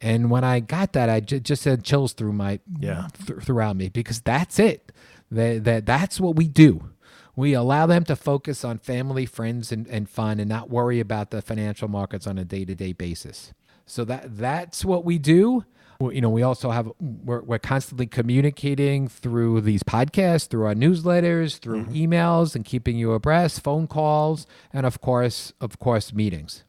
And 0.00 0.30
when 0.30 0.44
I 0.44 0.60
got 0.60 0.92
that, 0.92 1.08
I 1.08 1.20
j- 1.20 1.40
just 1.40 1.64
had 1.64 1.82
chills 1.84 2.12
through 2.12 2.32
my 2.32 2.60
yeah 2.78 3.08
th- 3.26 3.40
throughout 3.40 3.76
me 3.76 3.88
because 3.88 4.20
that's 4.20 4.58
it. 4.58 4.92
That 5.30 5.64
that 5.64 5.86
that's 5.86 6.20
what 6.20 6.36
we 6.36 6.48
do. 6.48 6.90
We 7.36 7.52
allow 7.54 7.86
them 7.86 8.02
to 8.04 8.16
focus 8.16 8.64
on 8.64 8.78
family, 8.78 9.24
friends, 9.24 9.70
and, 9.70 9.86
and 9.86 10.10
fun, 10.10 10.40
and 10.40 10.48
not 10.48 10.70
worry 10.70 10.98
about 10.98 11.30
the 11.30 11.40
financial 11.40 11.86
markets 11.86 12.26
on 12.26 12.36
a 12.36 12.44
day-to-day 12.44 12.94
basis. 12.94 13.52
So 13.86 14.04
that 14.06 14.36
that's 14.36 14.84
what 14.84 15.04
we 15.04 15.18
do 15.18 15.64
you 16.00 16.20
know 16.20 16.30
we 16.30 16.42
also 16.42 16.70
have 16.70 16.90
we're, 17.00 17.42
we're 17.42 17.58
constantly 17.58 18.06
communicating 18.06 19.08
through 19.08 19.60
these 19.60 19.82
podcasts 19.82 20.46
through 20.46 20.64
our 20.64 20.74
newsletters 20.74 21.58
through 21.58 21.84
mm-hmm. 21.84 22.12
emails 22.12 22.54
and 22.54 22.64
keeping 22.64 22.96
you 22.96 23.12
abreast 23.12 23.60
phone 23.62 23.88
calls 23.88 24.46
and 24.72 24.86
of 24.86 25.00
course 25.00 25.52
of 25.60 25.78
course 25.80 26.12
meetings. 26.12 26.62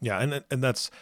Yeah 0.00 0.20
and 0.20 0.44
and 0.48 0.62
that's 0.62 0.92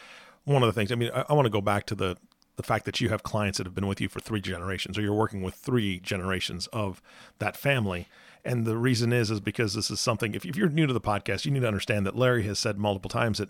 one 0.43 0.63
of 0.63 0.67
the 0.67 0.73
things. 0.73 0.91
I 0.91 0.95
mean 0.95 1.11
i, 1.13 1.25
I 1.29 1.33
want 1.33 1.45
to 1.45 1.51
go 1.51 1.61
back 1.61 1.85
to 1.87 1.95
the 1.95 2.17
the 2.55 2.63
fact 2.63 2.85
that 2.85 2.99
you 2.99 3.09
have 3.09 3.21
clients 3.21 3.59
that 3.59 3.67
have 3.67 3.75
been 3.75 3.85
with 3.85 4.01
you 4.01 4.09
for 4.09 4.19
three 4.19 4.41
generations 4.41 4.97
or 4.97 5.01
you're 5.01 5.13
working 5.13 5.43
with 5.43 5.53
three 5.53 5.99
generations 5.99 6.65
of 6.73 7.03
that 7.37 7.55
family. 7.55 8.07
And 8.43 8.65
the 8.65 8.77
reason 8.77 9.13
is 9.13 9.29
is 9.29 9.39
because 9.39 9.75
this 9.75 9.91
is 9.91 9.99
something 9.99 10.33
if, 10.33 10.43
if 10.45 10.55
you're 10.55 10.69
new 10.69 10.87
to 10.87 10.93
the 10.93 11.01
podcast 11.01 11.45
you 11.45 11.51
need 11.51 11.59
to 11.59 11.67
understand 11.67 12.07
that 12.07 12.15
larry 12.15 12.43
has 12.43 12.57
said 12.57 12.79
multiple 12.79 13.09
times 13.09 13.37
that 13.37 13.49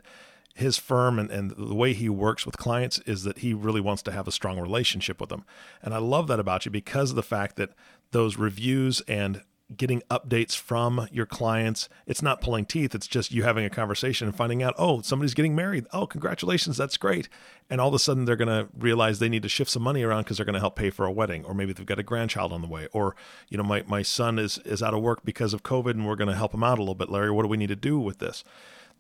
his 0.58 0.78
firm 0.78 1.20
and, 1.20 1.30
and 1.30 1.52
the 1.52 1.76
way 1.76 1.94
he 1.94 2.10
works 2.10 2.46
with 2.46 2.58
clients 2.58 2.98
is 3.00 3.24
that 3.24 3.40
he 3.40 3.54
really 3.54 3.82
wants 3.82 4.02
to 4.04 4.12
have 4.12 4.28
a 4.28 4.32
strong 4.32 4.60
relationship 4.60 5.22
with 5.22 5.30
them. 5.30 5.46
And 5.84 5.94
I 5.94 6.00
love 6.00 6.28
that 6.28 6.40
about 6.40 6.66
you 6.66 6.72
because 6.72 7.12
of 7.12 7.16
the 7.16 7.24
fact 7.24 7.58
that 7.58 7.72
those 8.12 8.38
reviews 8.38 9.02
and 9.02 9.44
getting 9.76 10.02
updates 10.10 10.56
from 10.56 11.08
your 11.12 11.26
clients, 11.26 11.90
it's 12.08 12.22
not 12.22 12.42
pulling 12.42 12.66
teeth. 12.66 12.96
It's 12.96 13.06
just 13.06 13.34
you 13.34 13.44
having 13.44 13.66
a 13.66 13.70
conversation 13.70 14.28
and 14.28 14.36
finding 14.36 14.64
out, 14.64 14.74
oh, 14.78 15.02
somebody's 15.02 15.34
getting 15.34 15.56
married. 15.56 15.86
Oh, 15.92 16.08
congratulations. 16.08 16.78
That's 16.78 16.98
great. 16.98 17.28
And 17.70 17.80
all 17.82 17.90
of 17.90 17.94
a 17.94 18.00
sudden 18.00 18.26
they're 18.26 18.38
going 18.38 18.48
to 18.48 18.70
realize 18.76 19.20
they 19.20 19.30
need 19.30 19.44
to 19.44 19.50
shift 19.50 19.70
some 19.70 19.84
money 19.84 20.04
around 20.04 20.24
because 20.24 20.38
they're 20.38 20.46
going 20.46 20.54
to 20.54 20.60
help 20.60 20.78
pay 20.78 20.90
for 20.90 21.06
a 21.06 21.12
wedding. 21.12 21.44
Or 21.44 21.54
maybe 21.54 21.74
they've 21.74 21.86
got 21.86 22.00
a 22.00 22.04
grandchild 22.04 22.54
on 22.54 22.62
the 22.62 22.68
way. 22.68 22.88
Or, 22.94 23.16
you 23.50 23.58
know, 23.58 23.64
my, 23.64 23.84
my 23.88 24.02
son 24.02 24.40
is, 24.40 24.58
is 24.60 24.82
out 24.82 24.94
of 24.94 25.02
work 25.02 25.26
because 25.26 25.54
of 25.54 25.64
COVID 25.64 25.92
and 25.92 26.08
we're 26.08 26.16
going 26.16 26.30
to 26.30 26.36
help 26.36 26.54
him 26.54 26.64
out 26.64 26.80
a 26.80 26.82
little 26.82 26.96
bit. 26.96 27.10
Larry, 27.10 27.32
what 27.32 27.44
do 27.44 27.50
we 27.50 27.58
need 27.58 27.68
to 27.68 27.76
do 27.76 28.00
with 28.00 28.20
this? 28.20 28.44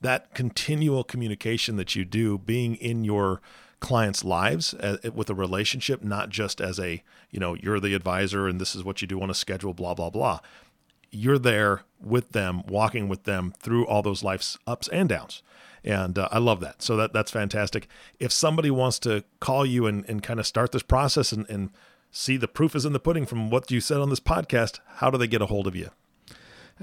That 0.01 0.33
continual 0.33 1.03
communication 1.03 1.75
that 1.77 1.95
you 1.95 2.05
do 2.05 2.37
being 2.37 2.75
in 2.75 3.03
your 3.03 3.41
clients' 3.79 4.23
lives 4.23 4.73
uh, 4.75 4.97
with 5.13 5.29
a 5.29 5.35
relationship, 5.35 6.03
not 6.03 6.29
just 6.29 6.59
as 6.61 6.79
a, 6.79 7.03
you 7.29 7.39
know, 7.39 7.55
you're 7.55 7.79
the 7.79 7.93
advisor 7.93 8.47
and 8.47 8.59
this 8.59 8.75
is 8.75 8.83
what 8.83 9.01
you 9.01 9.07
do 9.07 9.21
on 9.21 9.29
a 9.29 9.35
schedule, 9.35 9.73
blah, 9.73 9.93
blah, 9.93 10.09
blah. 10.09 10.39
you're 11.11 11.39
there 11.39 11.83
with 12.01 12.31
them, 12.31 12.63
walking 12.67 13.07
with 13.07 13.23
them 13.23 13.53
through 13.59 13.85
all 13.85 14.01
those 14.01 14.23
life's 14.23 14.57
ups 14.67 14.87
and 14.89 15.09
downs. 15.09 15.41
And 15.83 16.17
uh, 16.17 16.27
I 16.31 16.39
love 16.39 16.59
that. 16.61 16.81
So 16.81 16.97
that 16.97 17.13
that's 17.13 17.31
fantastic. 17.31 17.87
If 18.19 18.31
somebody 18.31 18.71
wants 18.71 18.99
to 18.99 19.23
call 19.39 19.65
you 19.65 19.85
and, 19.85 20.03
and 20.09 20.21
kind 20.21 20.39
of 20.39 20.47
start 20.47 20.71
this 20.71 20.83
process 20.83 21.31
and, 21.31 21.49
and 21.49 21.69
see 22.11 22.35
the 22.35 22.47
proof 22.47 22.75
is 22.75 22.85
in 22.85 22.93
the 22.93 22.99
pudding 22.99 23.25
from 23.25 23.49
what 23.49 23.71
you 23.71 23.79
said 23.79 23.99
on 23.99 24.09
this 24.09 24.19
podcast, 24.19 24.79
how 24.95 25.09
do 25.09 25.17
they 25.17 25.27
get 25.27 25.41
a 25.41 25.45
hold 25.45 25.67
of 25.67 25.75
you? 25.75 25.91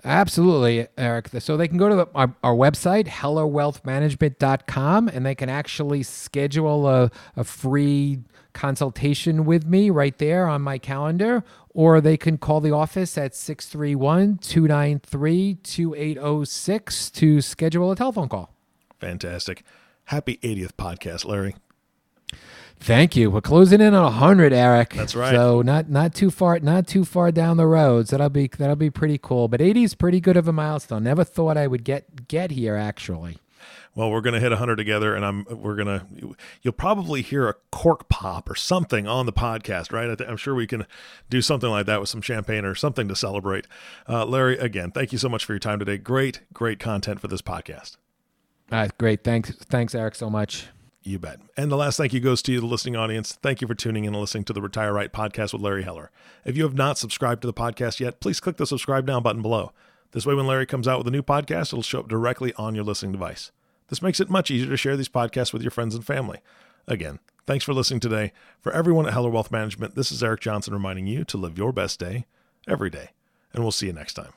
Absolutely, 0.03 0.89
Eric. 0.99 1.29
So 1.39 1.57
they 1.57 1.69
can 1.69 1.79
go 1.79 1.89
to 1.89 1.95
the, 1.95 2.07
our, 2.15 2.35
our 2.43 2.55
website, 2.55 3.07
hellerwealthmanagement.com, 3.07 5.09
and 5.09 5.25
they 5.25 5.35
can 5.35 5.49
actually 5.49 6.03
schedule 6.03 6.89
a, 6.89 7.11
a 7.37 7.45
free 7.45 8.21
consultation 8.53 9.45
with 9.45 9.67
me 9.67 9.91
right 9.91 10.17
there 10.19 10.49
on 10.49 10.63
my 10.63 10.79
calendar, 10.79 11.45
or 11.71 12.01
they 12.01 12.17
can 12.17 12.39
call 12.39 12.61
the 12.61 12.73
office 12.73 13.17
at 13.19 13.35
631 13.35 14.39
293 14.39 15.55
2806 15.63 17.11
to 17.11 17.41
schedule 17.41 17.93
a 17.93 17.97
telephone 17.97 18.29
call. 18.29 18.53
Fantastic. 18.99 19.63
Happy 20.05 20.39
80th 20.39 20.73
podcast, 20.73 21.25
Larry. 21.25 21.55
Thank 22.81 23.17
you. 23.17 23.31
We're 23.31 23.41
closing 23.41 23.81
in 23.81 23.95
on 23.95 24.13
hundred, 24.13 24.53
Eric. 24.53 24.93
That's 24.95 25.15
right. 25.15 25.33
So 25.33 25.63
not 25.63 25.89
not 25.89 26.15
too 26.15 26.31
far, 26.31 26.59
not 26.61 26.87
too 26.87 27.05
far 27.05 27.33
down 27.33 27.57
the 27.57 27.67
road. 27.67 28.09
So 28.09 28.17
that'll 28.17 28.29
be 28.29 28.49
that'll 28.49 28.77
be 28.77 28.91
pretty 28.91 29.19
cool. 29.19 29.49
But 29.49 29.61
eighty 29.61 29.85
is 29.85 29.95
pretty 29.95 30.21
good 30.21 30.37
of 30.37 30.49
a 30.49 30.53
milestone. 30.53 31.05
Never 31.05 31.25
thought 31.25 31.57
I 31.57 31.67
would 31.67 31.85
get 31.85 32.29
get 32.29 32.51
here 32.51 32.77
actually. 32.77 33.39
Well, 33.95 34.11
we're 34.11 34.23
going 34.23 34.35
to 34.35 34.41
hit 34.41 34.51
100 34.51 34.75
together, 34.75 35.15
and 35.15 35.25
I'm 35.25 35.45
we're 35.49 35.77
going 35.77 35.87
to 35.87 36.37
you'll 36.63 36.73
probably 36.73 37.23
hear 37.23 37.49
a 37.49 37.55
cork 37.71 38.09
pop 38.09 38.51
or 38.51 38.57
something 38.57 39.07
on 39.07 39.25
the 39.27 39.33
podcast, 39.33 39.93
right? 39.93 40.21
I'm 40.21 40.37
sure 40.37 40.55
we 40.55 40.67
can 40.67 40.85
do 41.31 41.41
something 41.41 41.71
like 41.71 41.87
that 41.87 42.01
with 42.01 42.09
some 42.09 42.21
champagne 42.21 42.65
or 42.65 42.75
something 42.75 43.07
to 43.07 43.15
celebrate. 43.15 43.69
Uh, 44.09 44.27
Larry, 44.27 44.59
again, 44.59 44.91
thank 44.91 45.13
you 45.13 45.19
so 45.19 45.29
much 45.29 45.45
for 45.45 45.53
your 45.53 45.61
time 45.61 45.79
today. 45.79 45.97
Great, 45.97 46.41
great 46.53 46.81
content 46.81 47.21
for 47.21 47.29
this 47.29 47.41
podcast. 47.41 47.97
All 48.73 48.81
right, 48.81 48.99
great. 48.99 49.23
Thanks, 49.23 49.53
thanks, 49.53 49.95
Eric, 49.95 50.17
so 50.17 50.29
much. 50.29 50.67
You 51.07 51.19
bet. 51.19 51.39
And 51.55 51.71
the 51.71 51.77
last 51.77 51.99
thank 51.99 52.15
you 52.15 52.21
goes 52.21 52.41
to 52.43 52.53
you, 52.53 52.61
the 52.61 52.67
listening 52.67 52.97
audience. 52.97 53.35
Thank 53.43 53.61
you 53.61 53.69
for 53.69 53.75
tuning 53.75 54.05
in 54.05 54.15
and 54.15 54.21
listening 54.23 54.45
to 54.45 54.55
the 54.55 54.63
Retire 54.63 54.93
Right 54.95 55.13
podcast 55.13 55.53
with 55.53 55.61
Larry 55.61 55.83
Heller. 55.83 56.11
If 56.47 56.57
you 56.57 56.63
have 56.63 56.75
not 56.75 56.97
subscribed 56.97 57.43
to 57.43 57.47
the 57.47 57.53
podcast 57.53 58.01
yet, 58.01 58.21
please 58.21 58.41
click 58.41 58.57
the 58.57 58.67
subscribe 58.67 59.07
now 59.07 59.21
button 59.21 59.43
below. 59.43 59.73
This 60.13 60.25
way, 60.25 60.35
when 60.35 60.47
Larry 60.47 60.65
comes 60.65 60.89
out 60.89 60.97
with 60.97 61.07
a 61.07 61.11
new 61.11 61.23
podcast, 61.23 61.69
it'll 61.69 61.83
show 61.83 62.01
up 62.01 62.09
directly 62.09 62.55
on 62.55 62.75
your 62.75 62.85
listening 62.85 63.13
device. 63.13 63.53
This 63.89 64.01
makes 64.01 64.19
it 64.19 64.31
much 64.31 64.51
easier 64.51 64.71
to 64.71 64.79
share 64.79 64.97
these 64.97 65.11
podcasts 65.11 65.53
with 65.53 65.61
your 65.61 65.71
friends 65.71 65.95
and 65.95 66.07
family. 66.07 66.39
Again, 66.89 67.19
thanks 67.47 67.67
for 67.67 67.75
listening 67.75 68.01
today. 68.01 68.33
For 68.63 68.73
everyone 68.73 69.07
at 69.07 69.13
Heller 69.13 69.29
Wealth 69.29 69.51
Management, 69.51 69.97
this 69.97 70.11
is 70.11 70.23
Eric 70.23 70.41
Johnson 70.41 70.73
reminding 70.73 71.07
you 71.07 71.25
to 71.25 71.37
live 71.37 71.59
your 71.59 71.73
best 71.73 72.01
day 72.01 72.25
every 72.67 72.89
day. 72.89 73.11
And 73.53 73.63
we'll 73.63 73.73
see 73.73 73.87
you 73.87 73.93
next 73.93 74.15
time. 74.15 74.33